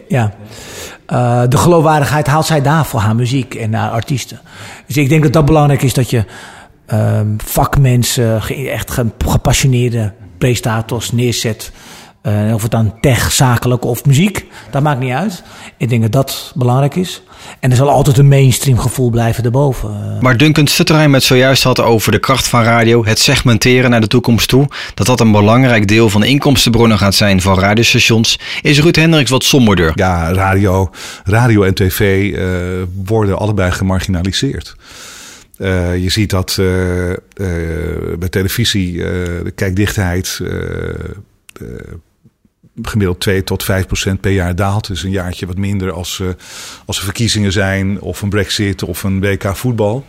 Ja. 0.08 0.34
Eh, 1.06 1.42
de 1.50 1.58
geloofwaardigheid 1.58 2.28
haalt 2.28 2.46
zij 2.46 2.62
daar 2.62 2.86
voor 2.86 3.00
haar 3.00 3.16
muziek 3.16 3.56
en 3.56 3.74
haar 3.74 3.92
artiesten. 3.92 4.40
Dus 4.88 4.98
ik 4.98 5.10
denk 5.10 5.24
dat 5.24 5.34
dat 5.34 5.46
belangrijk 5.46 5.82
is 5.82 5.94
dat 5.94 6.10
je 6.10 6.26
ehm, 6.86 7.28
vakmensen, 7.38 8.42
echt 8.68 8.92
ge- 8.92 9.06
gepassioneerde 9.26 10.12
prestators 10.38 11.12
neerzet. 11.12 11.72
Eh, 12.22 12.54
of 12.54 12.62
het 12.62 12.72
dan 12.72 12.94
tech, 13.02 13.32
zakelijk 13.32 13.86
of 13.86 14.06
muziek, 14.06 14.46
dat 14.72 14.82
maakt 14.84 15.00
niet 15.00 15.12
uit. 15.12 15.44
Ik 15.78 15.90
denk 15.90 16.02
dat 16.02 16.12
dat 16.12 16.52
belangrijk 16.56 16.96
is. 16.96 17.22
En 17.60 17.70
er 17.72 17.76
zal 17.78 17.90
altijd 17.90 18.18
een 18.18 18.28
mainstream 18.28 18.80
gevoel 18.80 19.10
blijven 19.10 19.44
erboven. 19.44 19.90
Eh, 19.90 20.22
Waar 20.22 20.38
Duncan 20.38 20.68
Stutterheim 20.68 21.14
het 21.14 21.24
zojuist 21.24 21.64
had 21.64 21.80
over 21.80 22.12
de 22.12 22.20
kracht 22.20 22.48
van 22.48 22.64
radio, 22.64 23.06
het 23.06 23.20
segmenteren 23.20 23.90
naar 23.90 24.02
de 24.02 24.08
toekomst 24.08 24.48
toe, 24.48 24.68
dat 24.94 25.06
dat 25.06 25.20
een 25.20 25.32
belangrijk 25.32 25.88
deel 25.88 26.10
van 26.10 26.22
de 26.22 26.28
inkomstenbronnen 26.28 26.98
gaat 26.98 27.16
zijn 27.16 27.42
van 27.42 27.60
radiostations, 27.60 28.40
is 28.62 28.80
Ruud 28.82 28.96
Hendricks 28.96 29.30
wat 29.30 29.44
somberder. 29.44 29.92
Ja, 29.96 30.34
radio, 30.34 30.90
radio 31.24 31.64
en 31.64 31.74
tv 31.74 32.34
eh, 32.34 32.44
worden 33.06 33.38
allebei 33.38 33.72
gemarginaliseerd. 33.72 34.76
Eh, 35.58 35.98
je 35.98 36.10
ziet 36.10 36.30
dat 36.30 36.56
eh, 36.60 37.12
eh, 37.12 37.18
bij 38.20 38.30
televisie 38.30 39.04
eh, 39.04 39.10
de 39.44 39.52
kijkdichtheid 39.56 40.40
eh, 40.42 40.50
eh, 40.50 41.68
gemiddeld 42.82 43.20
2 43.20 43.44
tot 43.44 43.64
5 43.64 43.86
procent 43.86 44.22
per 44.22 44.32
jaar 44.32 44.56
daalt. 44.56 44.88
Dus 44.88 45.04
een 45.04 45.10
jaartje 45.10 45.46
wat 45.46 45.58
minder 45.58 45.92
als, 45.92 46.20
eh, 46.20 46.28
als 46.86 46.98
er 46.98 47.04
verkiezingen 47.04 47.52
zijn 47.52 48.02
of 48.02 48.22
een 48.22 48.30
brexit 48.30 48.84
of 48.84 49.04
een 49.04 49.20
WK 49.20 49.56
voetbal. 49.56 50.06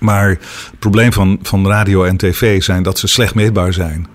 Maar 0.00 0.28
het 0.28 0.78
probleem 0.78 1.12
van, 1.12 1.38
van 1.42 1.66
radio 1.66 2.04
en 2.04 2.16
tv 2.16 2.62
zijn 2.62 2.82
dat 2.82 2.98
ze 2.98 3.06
slecht 3.06 3.34
meetbaar 3.34 3.72
zijn. 3.72 4.06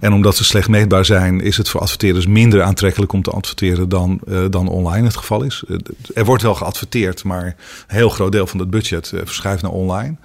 En 0.00 0.12
omdat 0.12 0.36
ze 0.36 0.44
slecht 0.44 0.68
meetbaar 0.68 1.04
zijn, 1.04 1.40
is 1.40 1.56
het 1.56 1.68
voor 1.68 1.80
adverteerders 1.80 2.26
minder 2.26 2.62
aantrekkelijk 2.62 3.12
om 3.12 3.22
te 3.22 3.30
adverteren 3.30 3.88
dan, 3.88 4.20
eh, 4.28 4.44
dan 4.50 4.68
online 4.68 5.06
het 5.06 5.16
geval 5.16 5.42
is. 5.42 5.64
Eh, 5.68 5.76
Er 6.14 6.24
wordt 6.24 6.42
wel 6.42 6.54
geadverteerd, 6.54 7.24
maar 7.24 7.44
een 7.44 7.54
heel 7.86 8.08
groot 8.08 8.32
deel 8.32 8.46
van 8.46 8.60
het 8.60 8.70
budget 8.70 9.12
eh, 9.12 9.20
verschuift 9.24 9.62
naar 9.62 9.70
online. 9.70 10.16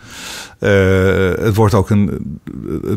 Het 0.58 1.56
wordt 1.56 1.74
ook 1.74 1.90
een, 1.90 2.40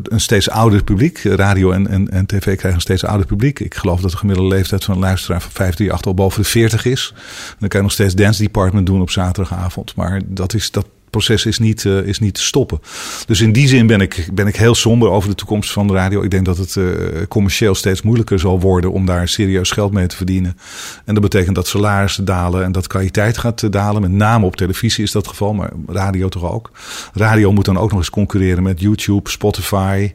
een 0.02 0.20
steeds 0.20 0.50
ouder 0.50 0.84
publiek. 0.84 1.22
Radio 1.22 1.70
en, 1.70 1.86
en, 1.86 2.10
en 2.10 2.26
tv 2.26 2.40
krijgen 2.40 2.74
een 2.74 2.80
steeds 2.80 3.04
ouder 3.04 3.26
publiek. 3.26 3.60
Ik 3.60 3.74
geloof 3.74 4.00
dat 4.00 4.10
de 4.10 4.16
gemiddelde 4.16 4.54
leeftijd 4.54 4.84
van 4.84 4.94
een 4.94 5.00
luisteraar 5.00 5.40
van 5.40 5.50
538 5.50 6.06
al 6.06 6.14
boven 6.14 6.42
de 6.42 6.48
40 6.48 6.84
is. 6.84 7.14
Dan 7.58 7.68
kan 7.68 7.78
je 7.80 7.86
nog 7.86 7.94
steeds 7.94 8.14
dance 8.14 8.42
department 8.42 8.86
doen 8.86 9.00
op 9.00 9.10
zaterdagavond. 9.10 9.94
Maar 9.96 10.20
dat 10.26 10.54
is 10.54 10.70
dat 10.70 10.86
proces 11.10 11.46
is 11.46 11.58
niet, 11.58 11.84
eh, 11.84 11.98
is 11.98 12.18
niet 12.18 12.34
te 12.34 12.42
stoppen. 12.42 12.80
Dus 13.26 13.40
in 13.40 13.52
die 13.52 13.68
zin 13.68 13.86
ben 13.86 14.00
ik, 14.00 14.28
ben 14.32 14.46
ik 14.46 14.56
heel 14.56 14.74
somber 14.74 15.10
over 15.10 15.28
de 15.28 15.34
toekomst 15.34 15.72
van 15.72 15.86
de 15.86 15.92
radio. 15.92 16.22
Ik 16.22 16.30
denk 16.30 16.44
dat 16.44 16.56
het 16.56 16.76
eh, 16.76 16.84
commercieel 17.28 17.74
steeds 17.74 18.02
moeilijker 18.02 18.38
zal 18.38 18.60
worden 18.60 18.92
om 18.92 19.06
daar 19.06 19.28
serieus 19.28 19.70
geld 19.70 19.92
mee 19.92 20.06
te 20.06 20.16
verdienen. 20.16 20.56
En 21.04 21.14
dat 21.14 21.22
betekent 21.22 21.54
dat 21.54 21.66
salarissen 21.66 22.24
dalen 22.24 22.64
en 22.64 22.72
dat 22.72 22.86
kwaliteit 22.86 23.38
gaat 23.38 23.62
eh, 23.62 23.70
dalen. 23.70 24.02
Met 24.02 24.10
name 24.10 24.46
op 24.46 24.56
televisie 24.56 25.04
is 25.04 25.12
dat 25.12 25.28
geval, 25.28 25.54
maar 25.54 25.70
radio 25.86 26.28
toch 26.28 26.52
ook. 26.52 26.70
Radio 27.14 27.52
moet 27.52 27.64
dan 27.64 27.78
ook 27.78 27.90
nog 27.90 27.98
eens 27.98 28.10
concurreren 28.10 28.62
met 28.62 28.80
YouTube, 28.80 29.30
Spotify, 29.30 30.12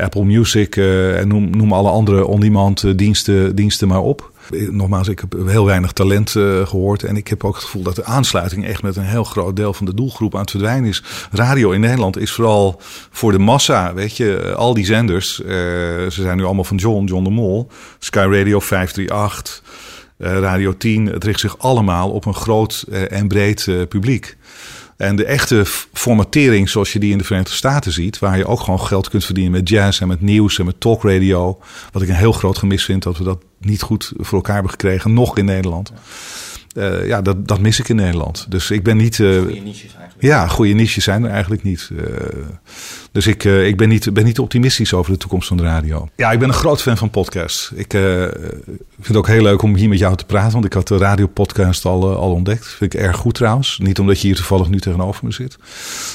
Apple 0.00 0.24
Music 0.24 0.76
en 0.76 1.28
noem, 1.28 1.50
noem 1.50 1.72
alle 1.72 1.90
andere 1.90 2.26
on-demand 2.26 2.98
diensten, 2.98 3.56
diensten 3.56 3.88
maar 3.88 4.00
op. 4.00 4.29
Eh, 4.50 4.68
Nogmaals, 4.68 5.08
ik 5.08 5.18
heb 5.20 5.34
heel 5.46 5.64
weinig 5.64 5.92
talent 5.92 6.36
eh, 6.36 6.66
gehoord. 6.66 7.02
En 7.02 7.16
ik 7.16 7.28
heb 7.28 7.44
ook 7.44 7.54
het 7.54 7.64
gevoel 7.64 7.82
dat 7.82 7.96
de 7.96 8.04
aansluiting 8.04 8.66
echt 8.66 8.82
met 8.82 8.96
een 8.96 9.02
heel 9.02 9.24
groot 9.24 9.56
deel 9.56 9.74
van 9.74 9.86
de 9.86 9.94
doelgroep 9.94 10.34
aan 10.34 10.40
het 10.40 10.50
verdwijnen 10.50 10.88
is. 10.88 11.02
Radio 11.30 11.70
in 11.70 11.80
Nederland 11.80 12.18
is 12.18 12.32
vooral 12.32 12.80
voor 13.10 13.32
de 13.32 13.38
massa. 13.38 13.94
Weet 13.94 14.16
je, 14.16 14.36
eh, 14.36 14.54
al 14.54 14.74
die 14.74 14.84
zenders, 14.84 15.34
ze 15.34 16.08
zijn 16.08 16.36
nu 16.36 16.44
allemaal 16.44 16.64
van 16.64 16.76
John, 16.76 17.04
John 17.04 17.24
de 17.24 17.30
Mol, 17.30 17.70
Sky 17.98 18.26
Radio 18.30 18.60
538, 18.60 19.62
eh, 20.16 20.38
Radio 20.38 20.76
10. 20.76 21.06
Het 21.06 21.24
richt 21.24 21.40
zich 21.40 21.58
allemaal 21.58 22.10
op 22.10 22.24
een 22.24 22.34
groot 22.34 22.84
en 23.08 23.28
breed 23.28 23.68
publiek. 23.88 24.36
En 25.00 25.16
de 25.16 25.24
echte 25.24 25.62
formatering 25.92 26.68
zoals 26.68 26.92
je 26.92 26.98
die 26.98 27.12
in 27.12 27.18
de 27.18 27.24
Verenigde 27.24 27.54
Staten 27.54 27.92
ziet, 27.92 28.18
waar 28.18 28.36
je 28.36 28.46
ook 28.46 28.60
gewoon 28.60 28.80
geld 28.80 29.08
kunt 29.08 29.24
verdienen 29.24 29.52
met 29.52 29.68
jazz 29.68 30.00
en 30.00 30.08
met 30.08 30.20
nieuws 30.20 30.58
en 30.58 30.64
met 30.64 30.80
talkradio. 30.80 31.58
Wat 31.92 32.02
ik 32.02 32.08
een 32.08 32.14
heel 32.14 32.32
groot 32.32 32.58
gemis 32.58 32.84
vind 32.84 33.02
dat 33.02 33.18
we 33.18 33.24
dat 33.24 33.42
niet 33.58 33.82
goed 33.82 34.12
voor 34.16 34.34
elkaar 34.38 34.54
hebben 34.54 34.70
gekregen, 34.70 35.12
nog 35.12 35.36
in 35.38 35.44
Nederland. 35.44 35.92
Eh, 36.74 37.06
ja, 37.06 37.22
dat, 37.22 37.48
dat 37.48 37.60
mis 37.60 37.78
ik 37.80 37.88
in 37.88 37.96
Nederland. 37.96 38.46
Dus 38.48 38.70
ik 38.70 38.82
ben 38.82 38.96
niet. 38.96 39.20
eh, 39.20 39.38
Goeie 39.38 39.62
niches 39.62 39.82
eigenlijk. 39.94 40.22
Ja, 40.22 40.46
goede 40.46 40.72
niches 40.72 41.04
zijn 41.04 41.24
er 41.24 41.30
eigenlijk 41.30 41.62
niet. 41.62 41.90
Eh, 41.98 42.04
dus 43.12 43.26
ik, 43.26 43.44
eh, 43.44 43.66
ik 43.66 43.76
ben, 43.76 43.88
niet, 43.88 44.12
ben 44.12 44.24
niet 44.24 44.38
optimistisch 44.38 44.94
over 44.94 45.12
de 45.12 45.18
toekomst 45.18 45.48
van 45.48 45.56
de 45.56 45.62
radio. 45.62 46.08
Ja, 46.16 46.32
ik 46.32 46.38
ben 46.38 46.48
een 46.48 46.54
groot 46.54 46.82
fan 46.82 46.96
van 46.96 47.10
podcasts. 47.10 47.70
Ik 47.74 47.94
eh, 47.94 48.02
vind 48.94 49.06
het 49.06 49.16
ook 49.16 49.26
heel 49.26 49.42
leuk 49.42 49.62
om 49.62 49.74
hier 49.74 49.88
met 49.88 49.98
jou 49.98 50.16
te 50.16 50.24
praten, 50.24 50.52
want 50.52 50.64
ik 50.64 50.72
had 50.72 50.88
de 50.88 50.98
radiopodcast 50.98 51.84
al, 51.84 52.10
eh, 52.10 52.16
al 52.16 52.32
ontdekt. 52.32 52.66
Vind 52.66 52.94
ik 52.94 53.00
erg 53.00 53.16
goed 53.16 53.34
trouwens. 53.34 53.78
Niet 53.82 53.98
omdat 53.98 54.20
je 54.20 54.26
hier 54.26 54.36
toevallig 54.36 54.68
nu 54.68 54.80
tegenover 54.80 55.24
me 55.24 55.32
zit. 55.32 55.58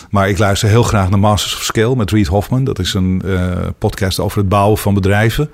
Maar 0.10 0.30
ik 0.30 0.38
luister 0.38 0.70
heel 0.70 0.84
graag 0.84 1.10
naar 1.10 1.20
Masters 1.20 1.56
of 1.56 1.64
Scale 1.64 1.96
met 1.96 2.12
Reed 2.12 2.28
Hoffman. 2.28 2.64
Dat 2.64 2.80
is 2.80 2.94
een 2.94 3.24
podcast 3.78 4.20
over 4.20 4.38
het 4.38 4.50
bouwen 4.50 4.78
van 4.78 4.94
bedrijven. 4.94 5.52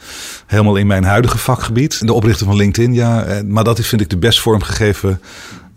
Helemaal 0.47 0.75
in 0.75 0.87
mijn 0.87 1.03
huidige 1.03 1.37
vakgebied. 1.37 2.07
De 2.07 2.13
oprichter 2.13 2.45
van 2.45 2.55
LinkedIn, 2.55 2.93
ja. 2.93 3.41
Maar 3.45 3.63
dat 3.63 3.79
is, 3.79 3.87
vind 3.87 4.01
ik, 4.01 4.09
de 4.09 4.17
best 4.17 4.39
vormgegeven 4.39 5.21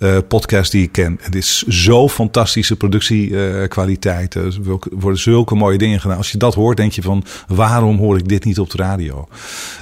eh, 0.04 0.18
podcast 0.28 0.70
die 0.70 0.82
ik 0.82 0.92
ken. 0.92 1.18
Het 1.22 1.34
is 1.34 1.62
zo 1.62 2.08
fantastische 2.08 2.76
productiekwaliteit. 2.76 4.34
er 4.34 4.56
worden 4.90 5.20
zulke 5.20 5.54
mooie 5.54 5.78
dingen 5.78 6.00
gedaan. 6.00 6.16
Als 6.16 6.32
je 6.32 6.38
dat 6.38 6.54
hoort, 6.54 6.76
denk 6.76 6.92
je 6.92 7.02
van... 7.02 7.24
waarom 7.46 7.98
hoor 7.98 8.18
ik 8.18 8.28
dit 8.28 8.44
niet 8.44 8.58
op 8.58 8.70
de 8.70 8.76
radio? 8.76 9.28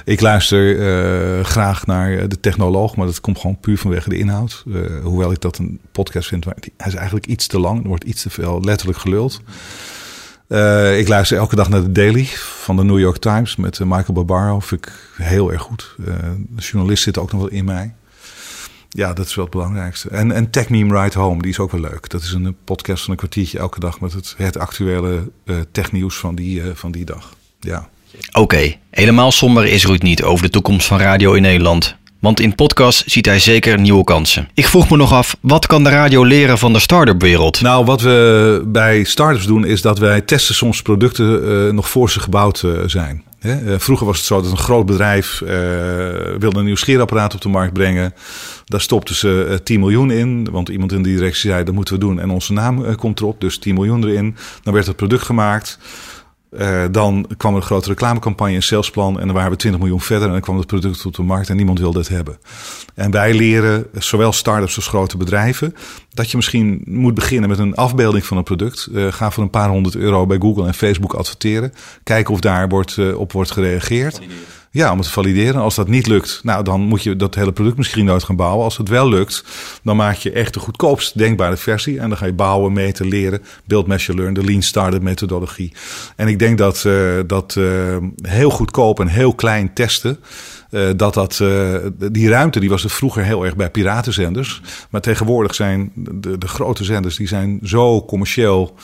Ik 0.05 0.21
luister 0.21 0.79
eh, 0.79 1.43
graag 1.43 1.85
naar 1.85 2.27
de 2.27 2.39
technoloog... 2.39 2.95
maar 2.95 3.05
dat 3.05 3.21
komt 3.21 3.39
gewoon 3.39 3.59
puur 3.59 3.77
vanwege 3.77 4.09
de 4.09 4.17
inhoud. 4.17 4.63
Eh, 4.73 4.81
hoewel 5.03 5.31
ik 5.31 5.41
dat 5.41 5.57
een 5.57 5.79
podcast 5.91 6.27
vind... 6.27 6.45
hij 6.45 6.87
is 6.87 6.93
eigenlijk 6.93 7.25
iets 7.25 7.47
te 7.47 7.59
lang. 7.59 7.81
Er 7.81 7.87
wordt 7.87 8.03
iets 8.03 8.21
te 8.21 8.29
veel 8.29 8.61
letterlijk 8.61 8.99
geluld. 8.99 9.41
Eh, 10.53 10.99
ik 10.99 11.07
luister 11.07 11.37
elke 11.37 11.55
dag 11.55 11.69
naar 11.69 11.81
de 11.81 11.91
Daily 11.91 12.25
van 12.35 12.75
de 12.75 12.83
New 12.83 12.99
York 12.99 13.17
Times... 13.17 13.55
met 13.55 13.79
eh, 13.79 13.87
Michael 13.87 14.13
Barbaro. 14.13 14.59
Vind 14.59 14.85
ik 14.85 14.93
heel 15.15 15.51
erg 15.51 15.61
goed. 15.61 15.95
Eh, 15.99 16.13
de 16.49 16.61
journalist 16.61 17.03
zit 17.03 17.17
ook 17.17 17.31
nog 17.31 17.41
wel 17.41 17.49
in 17.49 17.65
mij. 17.65 17.93
Ja, 18.95 19.13
dat 19.13 19.25
is 19.25 19.35
wel 19.35 19.45
het 19.45 19.53
belangrijkste. 19.53 20.09
En, 20.09 20.31
en 20.31 20.49
Tech 20.49 20.69
Meme 20.69 21.01
Ride 21.01 21.19
Home, 21.19 21.41
die 21.41 21.51
is 21.51 21.59
ook 21.59 21.71
wel 21.71 21.81
leuk. 21.81 22.09
Dat 22.09 22.21
is 22.21 22.31
een 22.31 22.55
podcast 22.63 23.03
van 23.03 23.11
een 23.11 23.17
kwartiertje 23.17 23.59
elke 23.59 23.79
dag 23.79 23.99
met 23.99 24.13
het, 24.13 24.33
het 24.37 24.57
actuele 24.57 25.31
eh 25.45 25.55
technieuws 25.71 26.15
van 26.15 26.35
die, 26.35 26.61
eh, 26.61 26.67
van 26.73 26.91
die 26.91 27.05
dag. 27.05 27.35
Ja. 27.59 27.89
Oké, 28.31 28.75
helemaal 28.89 29.31
somber 29.31 29.65
is 29.65 29.85
Ruud 29.85 30.01
niet 30.01 30.23
over 30.23 30.45
de 30.45 30.51
toekomst 30.51 30.87
van 30.87 30.99
radio 30.99 31.33
in 31.33 31.41
Nederland. 31.41 31.95
Want 32.19 32.39
in 32.39 32.55
podcast 32.55 33.03
ziet 33.05 33.25
hij 33.25 33.39
zeker 33.39 33.79
nieuwe 33.79 34.03
kansen. 34.03 34.49
Ik 34.53 34.67
vroeg 34.67 34.89
me 34.89 34.97
nog 34.97 35.13
af, 35.13 35.37
wat 35.41 35.67
kan 35.67 35.83
de 35.83 35.89
radio 35.89 36.23
leren 36.23 36.57
van 36.57 36.73
de 36.73 36.79
start-up 36.79 37.21
wereld? 37.21 37.61
Nou, 37.61 37.85
wat 37.85 38.01
we 38.01 38.61
bij 38.65 39.03
startups 39.03 39.45
doen 39.45 39.65
is 39.65 39.81
dat 39.81 39.99
wij 39.99 40.21
testen 40.21 40.55
soms 40.55 40.81
producten 40.81 41.43
eh, 41.67 41.73
nog 41.73 41.89
voor 41.89 42.09
ze 42.09 42.19
gebouwd 42.19 42.63
eh, 42.63 42.71
zijn. 42.85 43.23
Eh, 43.43 43.55
vroeger 43.77 44.05
was 44.05 44.17
het 44.17 44.25
zo 44.25 44.41
dat 44.41 44.51
een 44.51 44.57
groot 44.57 44.85
bedrijf 44.85 45.41
eh, 45.41 45.49
wilde 46.39 46.59
een 46.59 46.65
nieuw 46.65 46.75
scheerapparaat 46.75 47.33
op 47.33 47.41
de 47.41 47.49
markt 47.49 47.73
brengen. 47.73 48.13
Daar 48.65 48.81
stopten 48.81 49.15
ze 49.15 49.47
eh, 49.49 49.55
10 49.55 49.79
miljoen 49.79 50.11
in, 50.11 50.47
want 50.51 50.69
iemand 50.69 50.91
in 50.91 51.03
de 51.03 51.09
directie 51.09 51.49
zei 51.49 51.63
dat 51.63 51.73
moeten 51.73 51.93
we 51.93 51.99
doen 51.99 52.19
en 52.19 52.29
onze 52.29 52.53
naam 52.53 52.85
eh, 52.85 52.95
komt 52.95 53.19
erop. 53.19 53.41
Dus 53.41 53.57
10 53.57 53.73
miljoen 53.73 54.03
erin. 54.03 54.35
Dan 54.63 54.73
werd 54.73 54.87
het 54.87 54.95
product 54.95 55.23
gemaakt. 55.23 55.79
Eh, 56.57 56.83
dan 56.91 57.25
kwam 57.37 57.51
er 57.51 57.57
een 57.57 57.65
grote 57.65 57.89
reclamecampagne, 57.89 58.55
een 58.55 58.63
salesplan. 58.63 59.19
En 59.19 59.25
dan 59.25 59.35
waren 59.35 59.51
we 59.51 59.57
20 59.57 59.81
miljoen 59.81 60.01
verder. 60.01 60.27
En 60.27 60.33
dan 60.33 60.41
kwam 60.41 60.57
het 60.57 60.67
product 60.67 61.05
op 61.05 61.15
de 61.15 61.21
markt 61.21 61.49
en 61.49 61.55
niemand 61.55 61.79
wilde 61.79 61.99
het 61.99 62.07
hebben. 62.07 62.37
En 62.95 63.11
wij 63.11 63.33
leren, 63.33 63.85
zowel 63.93 64.31
start-ups 64.31 64.75
als 64.75 64.87
grote 64.87 65.17
bedrijven, 65.17 65.75
dat 66.13 66.31
je 66.31 66.35
misschien 66.37 66.81
moet 66.85 67.13
beginnen 67.13 67.49
met 67.49 67.59
een 67.59 67.75
afbeelding 67.75 68.25
van 68.25 68.37
een 68.37 68.43
product. 68.43 68.89
Eh, 68.93 69.07
ga 69.11 69.31
voor 69.31 69.43
een 69.43 69.49
paar 69.49 69.69
honderd 69.69 69.95
euro 69.95 70.25
bij 70.25 70.37
Google 70.37 70.67
en 70.67 70.73
Facebook 70.73 71.13
adverteren. 71.13 71.73
Kijken 72.03 72.33
of 72.33 72.39
daar 72.39 72.69
wordt, 72.69 72.97
eh, 72.97 73.19
op 73.19 73.31
wordt 73.31 73.51
gereageerd. 73.51 74.21
Ja, 74.73 74.91
om 74.91 74.97
het 74.97 75.05
te 75.05 75.13
valideren. 75.13 75.61
Als 75.61 75.75
dat 75.75 75.87
niet 75.87 76.07
lukt, 76.07 76.39
nou, 76.43 76.63
dan 76.63 76.81
moet 76.81 77.03
je 77.03 77.15
dat 77.15 77.35
hele 77.35 77.51
product 77.51 77.77
misschien 77.77 78.05
nooit 78.05 78.23
gaan 78.23 78.35
bouwen. 78.35 78.63
Als 78.63 78.77
het 78.77 78.89
wel 78.89 79.09
lukt, 79.09 79.43
dan 79.83 79.95
maak 79.95 80.15
je 80.15 80.31
echt 80.31 80.53
de 80.53 80.59
goedkoopst 80.59 81.17
denkbare 81.17 81.57
versie. 81.57 81.99
En 81.99 82.09
dan 82.09 82.17
ga 82.17 82.25
je 82.25 82.33
bouwen, 82.33 82.73
meten, 82.73 83.07
leren. 83.07 83.41
Build, 83.65 83.87
measure, 83.87 84.17
learn, 84.17 84.33
de 84.33 84.43
lean 84.43 84.61
startup 84.61 85.01
methodologie. 85.01 85.73
En 86.15 86.27
ik 86.27 86.39
denk 86.39 86.57
dat, 86.57 86.85
eh, 86.85 87.19
dat 87.27 87.55
eh, 87.55 87.97
heel 88.21 88.49
goedkoop 88.49 88.99
en 88.99 89.07
heel 89.07 89.35
klein 89.35 89.73
testen... 89.73 90.19
eh, 90.69 90.89
dat 90.95 91.13
dat, 91.13 91.43
die 92.11 92.29
ruimte 92.29 92.59
die 92.59 92.69
was 92.69 92.83
er 92.83 92.89
vroeger 92.89 93.23
heel 93.23 93.45
erg 93.45 93.55
bij 93.55 93.71
piratenzenders. 93.71 94.61
Maar 94.89 95.01
tegenwoordig 95.01 95.55
zijn 95.55 95.91
de, 95.95 96.37
de 96.37 96.47
grote 96.47 96.83
zenders 96.83 97.15
die 97.15 97.27
zijn 97.27 97.59
zo 97.63 98.05
commercieel 98.05 98.75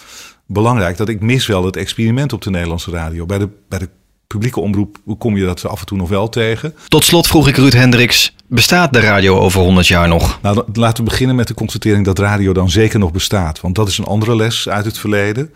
belangrijk... 0.46 0.98
dat 0.98 1.10
ik 1.10 1.22
mis 1.22 1.48
wel 1.48 1.66
het 1.66 1.76
experiment 1.76 2.34
op 2.34 2.42
de 2.42 2.50
Nederlandse 2.50 2.92
radio. 2.92 3.26
Bij 3.26 3.38
de, 3.38 3.50
bij 3.70 3.80
de 3.80 3.90
publieke 4.34 4.60
omroep 4.60 4.98
kom 5.18 5.38
je 5.38 5.46
dat 5.46 5.66
af 5.66 5.80
en 5.80 5.86
toe 5.86 5.98
nog 5.98 6.10
wel 6.10 6.30
tegen. 6.30 6.76
Tot 6.88 7.04
slot 7.04 7.28
vroeg 7.28 7.48
ik 7.48 7.56
Ruud 7.56 7.74
Hendricks, 7.74 8.36
bestaat 8.48 8.94
de 8.94 9.00
radio 9.00 9.38
over 9.38 9.62
100 9.62 9.88
jaar 9.88 10.08
nog? 10.08 10.40
Nou, 10.42 10.64
laten 10.74 11.04
we 11.04 11.10
beginnen 11.10 11.36
met 11.36 11.48
de 11.48 11.54
constatering 11.54 12.06
dat 12.06 12.20
radio 12.20 12.54
dan 12.54 12.70
zeker 12.70 13.00
nog 13.00 13.12
bestaat. 13.12 13.62
Want 13.62 13.76
dat 13.76 13.88
is 13.88 13.98
een 13.98 14.06
andere 14.06 14.36
les 14.36 14.70
uit 14.70 14.86
het 14.86 14.98
verleden. 14.98 15.54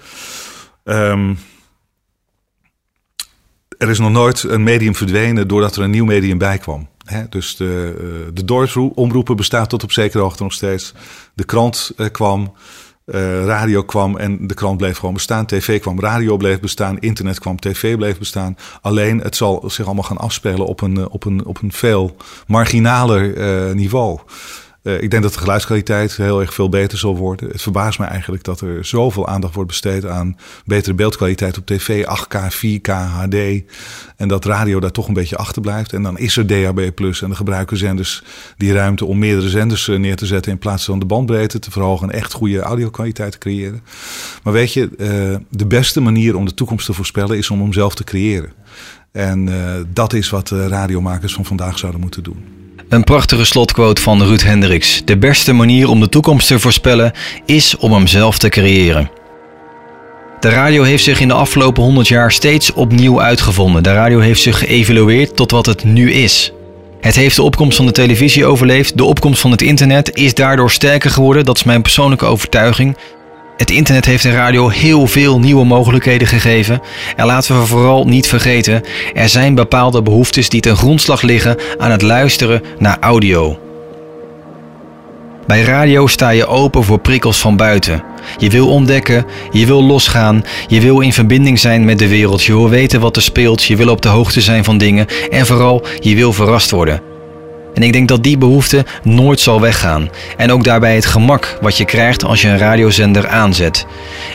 Ehm, 0.84 1.34
er 3.78 3.90
is 3.90 4.00
nog 4.00 4.12
nooit 4.12 4.44
een 4.44 4.64
medium 4.64 4.96
verdwenen 4.96 5.48
doordat 5.48 5.76
er 5.76 5.84
een 5.84 5.92
nieuw 5.92 6.06
medium 6.06 6.38
bij 6.38 6.58
kwam. 6.58 6.88
Dus 7.30 7.56
de, 7.56 7.94
eh, 7.98 8.34
de 8.34 8.46
dorpsomroepen 8.46 9.36
bestaat 9.36 9.70
tot 9.70 9.84
op 9.84 9.92
zekere 9.92 10.24
hoogte 10.24 10.44
nog 10.44 10.54
steeds. 10.54 10.94
De 11.34 11.44
krant 11.44 11.92
eh, 11.98 12.08
kwam, 12.12 12.54
eh, 13.06 13.46
radio 13.46 13.84
kwam 13.84 14.18
en 14.18 14.48
de 14.48 14.54
krant 14.54 14.78
bleef 14.78 14.98
gewoon 14.98 15.13
bestaan. 15.13 15.46
TV 15.46 15.82
kwam, 15.82 16.00
radio 16.00 16.38
bleef 16.38 16.60
bestaan, 16.60 17.00
internet 17.00 17.39
kwam, 17.39 17.60
tv 17.60 17.96
bleef 17.96 18.18
bestaan. 18.18 18.58
Alleen 18.82 19.20
het 19.20 19.36
zal 19.36 19.63
zich 19.68 19.86
allemaal 19.86 20.04
gaan 20.04 20.18
afspelen 20.18 20.66
op 20.66 20.82
een, 20.82 20.98
eh, 20.98 21.06
op 21.10 21.26
een, 21.26 21.46
op 21.46 21.62
een 21.62 21.72
veel 21.72 22.16
marginaler 22.48 23.38
eh, 23.38 23.74
niveau. 23.74 24.20
Eh, 24.84 25.02
ik 25.02 25.12
denk 25.12 25.24
dat 25.24 25.34
de 25.34 25.39
geluidskwaliteit 25.39 26.15
heel 26.15 26.41
erg 26.41 26.54
veel 26.54 26.69
beter 26.69 26.98
zal 26.98 27.17
worden. 27.17 27.50
Het 27.50 27.62
verbaast 27.62 28.00
me 28.00 28.06
eigenlijk 28.06 28.43
dat 28.43 28.62
er 28.62 28.86
zoveel 28.86 29.28
aandacht 29.28 29.54
wordt 29.54 29.69
besteed 29.69 30.06
aan 30.06 30.38
betere 30.65 30.93
beeldkwaliteit 30.93 31.58
op 31.58 31.65
tv, 31.65 32.06
8K, 32.06 32.54
4K, 32.54 32.89
HD. 32.89 33.63
En 34.15 34.28
dat 34.28 34.46
radio 34.46 34.80
daar 34.80 34.91
toch 34.91 35.08
een 35.08 35.13
beetje 35.13 35.36
achter 35.36 35.62
blijft. 35.62 35.93
En 35.93 36.04
dan 36.04 36.17
is 36.17 36.38
er 36.38 36.48
DAB 36.48 36.91
Plus 36.96 37.22
en 37.22 37.30
de 37.30 37.36
gebruiken 37.36 37.78
zenders 37.78 38.24
die 38.58 38.74
ruimte 38.74 39.06
om 39.06 39.19
meerdere 39.19 39.50
zenders 39.50 39.88
eh, 39.88 40.00
neer 40.00 40.15
te 40.15 40.26
zetten 40.26 40.52
in 40.52 40.60
plaats 40.60 40.86
van 40.86 41.00
de 41.00 41.06
bandbreedte 41.06 41.60
te 41.60 41.72
verhogen 41.72 42.10
en 42.10 42.15
echt 42.15 42.34
goede 42.34 42.60
audiokwaliteit 42.60 43.32
te 43.32 43.38
creëren. 43.38 43.82
Maar 44.43 44.54
weet 44.54 44.74
je, 44.74 44.89
eh, 44.98 45.36
de 45.50 45.65
beste 45.65 46.02
manier 46.02 46.36
om 46.36 46.46
de 46.46 46.54
toekomst 46.54 46.86
te 46.86 46.93
voorspellen 46.93 47.38
is 47.38 47.50
om 47.50 47.62
hem 47.62 47.74
zelf 47.74 47.96
te 47.96 48.04
creëren. 48.04 48.54
En 49.12 49.50
dat 49.93 50.13
is 50.13 50.30
wat 50.30 50.50
radiomakers 50.50 51.34
van 51.34 51.46
vandaag 51.46 51.78
zouden 51.78 52.02
moeten 52.02 52.24
doen. 52.24 52.62
Een 52.94 53.04
prachtige 53.04 53.46
slotquote 53.46 54.02
van 54.02 54.24
Ruud 54.24 54.42
Hendricks. 54.42 55.02
De 55.06 55.18
beste 55.18 55.54
manier 55.54 55.90
om 55.90 56.00
de 56.00 56.10
toekomst 56.10 56.48
te 56.48 56.60
voorspellen 56.60 57.12
is 57.46 57.78
om 57.78 57.94
hem 57.94 58.08
zelf 58.08 58.38
te 58.38 58.50
creëren. 58.50 59.10
De 60.40 60.50
radio 60.50 60.84
heeft 60.84 61.04
zich 61.04 61.20
in 61.20 61.28
de 61.28 61.34
afgelopen 61.34 61.84
100 61.84 62.08
jaar 62.08 62.32
steeds 62.32 62.74
opnieuw 62.74 63.22
uitgevonden. 63.22 63.84
De 63.84 63.94
radio 63.94 64.20
heeft 64.20 64.42
zich 64.42 64.58
geëvalueerd 64.58 65.36
tot 65.36 65.52
wat 65.52 65.66
het 65.66 65.84
nu 65.84 66.12
is. 66.12 66.52
Het 67.02 67.16
heeft 67.16 67.36
de 67.36 67.42
opkomst 67.44 67.78
van 67.78 67.86
de 67.86 67.92
televisie 67.92 68.46
overleefd. 68.46 68.98
De 68.98 69.04
opkomst 69.04 69.42
van 69.42 69.52
het 69.52 69.62
internet 69.62 70.16
is 70.16 70.34
daardoor 70.34 70.72
sterker 70.72 71.10
geworden. 71.10 71.46
Dat 71.46 71.56
is 71.56 71.64
mijn 71.64 71.82
persoonlijke 71.82 72.26
overtuiging. 72.26 72.98
Het 73.58 73.72
internet 73.72 74.06
heeft 74.06 74.24
de 74.24 74.32
radio 74.32 74.70
heel 74.70 75.08
veel 75.08 75.39
nieuwe 75.39 75.66
mogelijkheden 75.66 76.28
gegeven. 76.28 76.82
En 77.16 77.26
laten 77.26 77.60
we 77.60 77.66
vooral 77.66 78.06
niet 78.06 78.28
vergeten, 78.28 78.84
er 79.13 79.30
zijn 79.30 79.56
bepaalde 79.56 80.02
behoeftes 80.02 80.50
die 80.50 80.62
ten 80.62 80.76
grondslag 80.76 81.22
liggen 81.22 81.58
aan 81.78 81.92
het 81.92 82.02
luisteren 82.02 82.62
naar 82.80 82.98
audio. 83.00 83.60
Bij 85.48 85.62
radio 85.62 86.08
sta 86.08 86.30
je 86.30 86.46
open 86.46 86.84
voor 86.84 87.00
prikkels 87.00 87.39
van 87.39 87.58
buiten. 87.58 88.04
Je 88.38 88.50
wil 88.50 88.68
ontdekken, 88.68 89.26
je 89.52 89.66
wil 89.66 89.84
losgaan, 89.84 90.44
je 90.68 90.82
wil 90.82 91.00
in 91.00 91.13
verbinding 91.13 91.60
zijn 91.60 91.86
met 91.86 92.00
de 92.00 92.08
wereld, 92.08 92.44
je 92.44 92.54
wil 92.54 92.70
weten 92.70 93.00
wat 93.00 93.16
er 93.16 93.22
speelt, 93.22 93.63
je 93.63 93.76
wil 93.76 93.89
op 93.89 94.02
de 94.02 94.10
hoogte 94.10 94.42
zijn 94.42 94.63
van 94.63 94.78
dingen 94.78 95.08
en 95.30 95.46
vooral 95.46 95.86
je 96.00 96.16
wil 96.16 96.34
verrast 96.34 96.72
worden. 96.72 97.12
En 97.74 97.84
ik 97.84 97.94
denk 97.94 98.08
dat 98.08 98.24
die 98.24 98.38
behoefte 98.38 98.86
nooit 99.04 99.40
zal 99.40 99.62
weggaan. 99.62 100.10
En 100.38 100.52
ook 100.52 100.64
daarbij 100.64 100.96
het 100.96 101.06
gemak 101.06 101.58
wat 101.62 101.78
je 101.78 101.86
krijgt 101.86 102.24
als 102.24 102.42
je 102.42 102.48
een 102.48 102.58
radiozender 102.58 103.28
aanzet. 103.28 103.86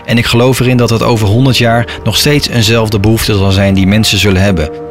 En 0.04 0.18
ik 0.18 0.26
geloof 0.26 0.60
erin 0.60 0.76
dat 0.76 0.90
het 0.90 1.02
over 1.02 1.26
100 1.26 1.58
jaar 1.58 1.86
nog 2.04 2.16
steeds 2.16 2.48
eenzelfde 2.48 3.00
behoefte 3.00 3.36
zal 3.36 3.50
zijn 3.50 3.74
die 3.74 3.86
mensen 3.86 4.18
zullen 4.18 4.42
hebben. 4.42 4.86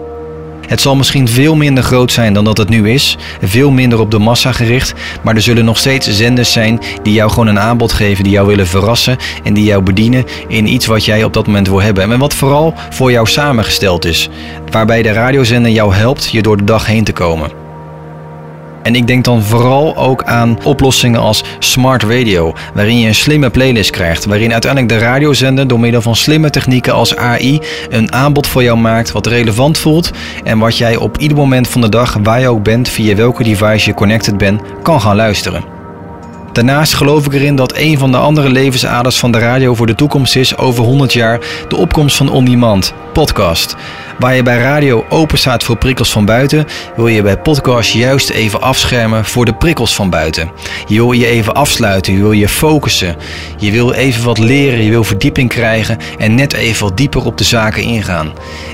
Het 0.68 0.82
zal 0.82 0.96
misschien 0.96 1.28
veel 1.28 1.56
minder 1.56 1.84
groot 1.84 2.12
zijn 2.12 2.34
dan 2.34 2.44
dat 2.44 2.58
het 2.58 2.70
nu 2.70 2.90
is, 2.90 3.18
veel 3.42 3.72
minder 3.72 4.00
op 4.00 4.12
de 4.12 4.20
massa 4.20 4.52
gericht, 4.52 4.94
maar 5.24 5.36
er 5.36 5.42
zullen 5.42 5.66
nog 5.66 5.78
steeds 5.78 6.10
zenders 6.10 6.52
zijn 6.52 6.80
die 7.04 7.14
jou 7.14 7.30
gewoon 7.30 7.48
een 7.48 7.60
aanbod 7.60 7.94
geven, 7.94 8.24
die 8.24 8.34
jou 8.34 8.48
willen 8.48 8.68
verrassen 8.68 9.18
en 9.44 9.54
die 9.54 9.64
jou 9.64 9.84
bedienen 9.84 10.26
in 10.48 10.68
iets 10.68 10.86
wat 10.86 11.06
jij 11.06 11.24
op 11.24 11.34
dat 11.34 11.46
moment 11.46 11.68
wil 11.68 11.82
hebben. 11.82 12.12
En 12.12 12.20
wat 12.20 12.34
vooral 12.34 12.74
voor 12.90 13.12
jou 13.12 13.28
samengesteld 13.28 14.06
is, 14.06 14.30
waarbij 14.72 15.02
de 15.02 15.12
radiozender 15.12 15.72
jou 15.72 15.96
helpt 15.96 16.30
je 16.32 16.42
door 16.42 16.58
de 16.58 16.64
dag 16.64 16.86
heen 16.86 17.04
te 17.04 17.14
komen. 17.14 17.67
En 18.88 18.95
ik 18.95 19.08
denk 19.08 19.23
dan 19.23 19.43
vooral 19.43 19.97
ook 19.97 20.23
aan 20.23 20.58
oplossingen 20.63 21.19
als 21.19 21.43
smart 21.60 22.04
radio, 22.04 22.54
waarin 22.73 23.00
je 23.00 23.08
een 23.08 23.15
slimme 23.15 23.50
playlist 23.50 23.89
krijgt, 23.89 24.26
waarin 24.26 24.52
uiteindelijk 24.52 24.93
de 24.93 25.00
radiozender 25.00 25.67
door 25.67 25.80
middel 25.80 26.02
van 26.02 26.15
slimme 26.15 26.50
technieken 26.50 26.93
als 26.93 27.15
AI 27.15 27.60
een 27.89 28.13
aanbod 28.13 28.47
voor 28.47 28.63
jou 28.63 28.78
maakt 28.78 29.12
wat 29.12 29.26
relevant 29.28 29.78
voelt 29.78 30.12
en 30.43 30.60
wat 30.60 30.78
jij 30.78 30.95
op 30.95 31.17
ieder 31.17 31.38
moment 31.38 31.67
van 31.67 31.82
de 31.82 31.89
dag, 31.89 32.17
waar 32.23 32.39
je 32.39 32.50
ook 32.50 32.63
bent, 32.63 32.89
via 32.89 33.15
welke 33.15 33.43
device 33.43 33.89
je 33.89 33.93
connected 33.93 34.38
bent, 34.38 34.62
kan 34.82 35.02
gaan 35.02 35.15
luisteren. 35.15 35.77
Daarnaast 36.58 36.93
geloof 36.93 37.26
ik 37.26 37.34
erin 37.34 37.56
dat 37.56 37.76
een 37.76 37.98
van 37.98 38.12
de 38.12 38.17
andere 38.17 38.50
levensaders 38.50 39.20
van 39.20 39.32
de 39.32 39.39
radio 39.39 39.76
voor 39.76 39.86
de 39.86 39.96
toekomst 39.96 40.36
is 40.36 40.58
over 40.58 40.84
100 40.84 41.13
jaar 41.13 41.39
de 41.67 41.76
opkomst 41.76 42.15
van 42.15 42.30
on-demand, 42.30 42.93
podcast. 43.13 43.76
Waar 44.20 44.36
je 44.36 44.43
bij 44.43 44.58
radio 44.58 45.06
open 45.10 45.38
staat 45.38 45.63
voor 45.63 45.78
prikkels 45.78 46.12
van 46.12 46.26
buiten, 46.26 46.65
wil 46.96 47.08
je 47.08 47.22
bij 47.22 47.38
podcast 47.38 47.91
juist 47.91 48.30
even 48.30 48.62
afschermen 48.62 49.26
voor 49.26 49.46
de 49.46 49.54
prikkels 49.54 49.96
van 49.96 50.10
buiten. 50.10 50.52
Je 50.88 50.96
wil 50.96 51.12
je 51.12 51.26
even 51.26 51.54
afsluiten, 51.54 52.13
je 52.13 52.20
wil 52.20 52.32
je 52.32 52.50
focussen. 52.50 53.15
Je 53.58 53.72
wil 53.72 53.91
even 53.91 54.24
wat 54.24 54.38
leren, 54.38 54.84
je 54.84 54.89
wil 54.89 55.04
verdieping 55.04 55.50
krijgen 55.50 55.98
en 56.17 56.36
net 56.36 56.54
even 56.54 56.84
wat 56.84 56.98
dieper 56.98 57.26
op 57.26 57.38
de 57.38 57.43
zaken 57.43 57.84
ingaan. 57.84 58.32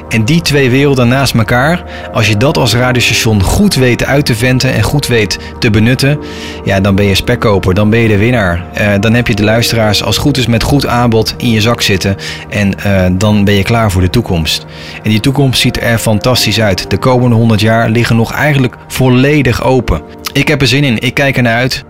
En 0.09 0.25
die 0.25 0.41
twee 0.41 0.69
werelden 0.69 1.07
naast 1.07 1.33
elkaar, 1.33 1.83
als 2.13 2.27
je 2.27 2.37
dat 2.37 2.57
als 2.57 2.75
radiostation 2.75 3.41
goed 3.41 3.75
weet 3.75 4.05
uit 4.05 4.25
te 4.25 4.35
venten 4.35 4.73
en 4.73 4.81
goed 4.81 5.07
weet 5.07 5.39
te 5.59 5.69
benutten, 5.69 6.19
ja, 6.63 6.79
dan 6.79 6.95
ben 6.95 7.05
je 7.05 7.15
spekkoper, 7.15 7.72
dan 7.73 7.89
ben 7.89 7.99
je 7.99 8.07
de 8.07 8.17
winnaar. 8.17 8.65
Eh, 8.73 8.93
dan 8.99 9.13
heb 9.13 9.27
je 9.27 9.35
de 9.35 9.43
luisteraars 9.43 10.03
als 10.03 10.17
goed 10.17 10.37
is 10.37 10.47
met 10.47 10.63
goed 10.63 10.87
aanbod 10.87 11.35
in 11.37 11.49
je 11.49 11.61
zak 11.61 11.81
zitten 11.81 12.15
en 12.49 12.79
eh, 12.79 13.05
dan 13.11 13.43
ben 13.43 13.53
je 13.53 13.63
klaar 13.63 13.91
voor 13.91 14.01
de 14.01 14.09
toekomst. 14.09 14.65
En 15.03 15.09
die 15.09 15.19
toekomst 15.19 15.61
ziet 15.61 15.81
er 15.81 15.97
fantastisch 15.97 16.61
uit. 16.61 16.89
De 16.89 16.97
komende 16.97 17.35
100 17.35 17.61
jaar 17.61 17.89
liggen 17.89 18.15
nog 18.15 18.31
eigenlijk 18.31 18.75
volledig 18.87 19.63
open. 19.63 20.01
Ik 20.33 20.47
heb 20.47 20.61
er 20.61 20.67
zin 20.67 20.83
in, 20.83 20.99
ik 20.99 21.13
kijk 21.13 21.37
ernaar 21.37 21.57
uit. 21.57 21.85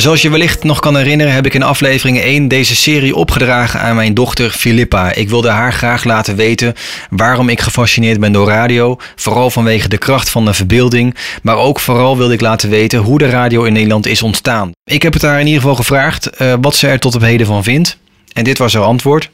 Zoals 0.00 0.22
je 0.22 0.30
wellicht 0.30 0.64
nog 0.64 0.80
kan 0.80 0.96
herinneren, 0.96 1.32
heb 1.32 1.46
ik 1.46 1.54
in 1.54 1.62
aflevering 1.62 2.20
1 2.20 2.48
deze 2.48 2.76
serie 2.76 3.16
opgedragen 3.16 3.80
aan 3.80 3.94
mijn 3.94 4.14
dochter 4.14 4.50
Filippa. 4.50 5.12
Ik 5.12 5.28
wilde 5.28 5.48
haar 5.48 5.72
graag 5.72 6.04
laten 6.04 6.36
weten 6.36 6.74
waarom 7.10 7.48
ik 7.48 7.60
gefascineerd 7.60 8.20
ben 8.20 8.32
door 8.32 8.48
radio. 8.48 8.96
Vooral 9.16 9.50
vanwege 9.50 9.88
de 9.88 9.98
kracht 9.98 10.30
van 10.30 10.44
de 10.44 10.54
verbeelding. 10.54 11.16
Maar 11.42 11.56
ook 11.56 11.80
vooral 11.80 12.16
wilde 12.16 12.34
ik 12.34 12.40
laten 12.40 12.70
weten 12.70 12.98
hoe 12.98 13.18
de 13.18 13.28
radio 13.28 13.62
in 13.62 13.72
Nederland 13.72 14.06
is 14.06 14.22
ontstaan. 14.22 14.70
Ik 14.84 15.02
heb 15.02 15.12
het 15.12 15.22
haar 15.22 15.40
in 15.40 15.46
ieder 15.46 15.60
geval 15.60 15.76
gevraagd 15.76 16.26
eh, 16.26 16.54
wat 16.60 16.76
ze 16.76 16.86
er 16.86 16.98
tot 16.98 17.14
op 17.14 17.22
heden 17.22 17.46
van 17.46 17.64
vindt. 17.64 17.98
En 18.32 18.44
dit 18.44 18.58
was 18.58 18.74
haar 18.74 18.82
antwoord. 18.82 19.30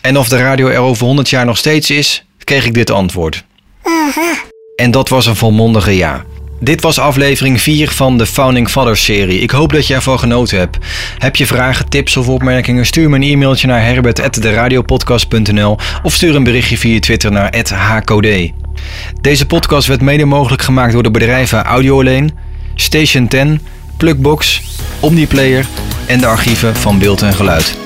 En 0.00 0.18
of 0.18 0.28
de 0.28 0.36
radio 0.36 0.68
er 0.68 0.78
over 0.78 1.06
100 1.06 1.30
jaar 1.30 1.44
nog 1.44 1.56
steeds 1.56 1.90
is, 1.90 2.24
kreeg 2.44 2.64
ik 2.66 2.74
dit 2.74 2.90
antwoord. 2.90 3.44
En 4.76 4.90
dat 4.90 5.08
was 5.08 5.26
een 5.26 5.36
volmondige 5.36 5.96
ja. 5.96 6.24
Dit 6.60 6.82
was 6.82 6.98
aflevering 6.98 7.60
4 7.60 7.90
van 7.90 8.18
de 8.18 8.26
Founding 8.26 8.68
Fathers 8.68 9.04
serie. 9.04 9.40
Ik 9.40 9.50
hoop 9.50 9.72
dat 9.72 9.86
je 9.86 9.94
ervan 9.94 10.18
genoten 10.18 10.58
hebt. 10.58 10.78
Heb 11.18 11.36
je 11.36 11.46
vragen, 11.46 11.88
tips 11.88 12.16
of 12.16 12.28
opmerkingen? 12.28 12.86
Stuur 12.86 13.10
me 13.10 13.16
een 13.16 13.22
e-mailtje 13.22 13.66
naar 13.66 13.84
herbert.deradiopodcast.nl 13.84 15.78
of 16.02 16.14
stuur 16.14 16.34
een 16.34 16.44
berichtje 16.44 16.78
via 16.78 16.98
Twitter 16.98 17.32
naar 17.32 17.54
@hkd. 17.74 18.52
Deze 19.20 19.46
podcast 19.46 19.86
werd 19.86 20.00
mede 20.00 20.24
mogelijk 20.24 20.62
gemaakt 20.62 20.92
door 20.92 21.02
de 21.02 21.10
bedrijven 21.10 21.64
Audio 21.64 21.98
Alleen, 21.98 22.34
Station 22.74 23.28
10, 23.28 23.60
Plugbox, 23.96 24.62
Omniplayer 25.00 25.66
en 26.06 26.20
de 26.20 26.26
archieven 26.26 26.76
van 26.76 26.98
Beeld 26.98 27.22
en 27.22 27.34
Geluid. 27.34 27.85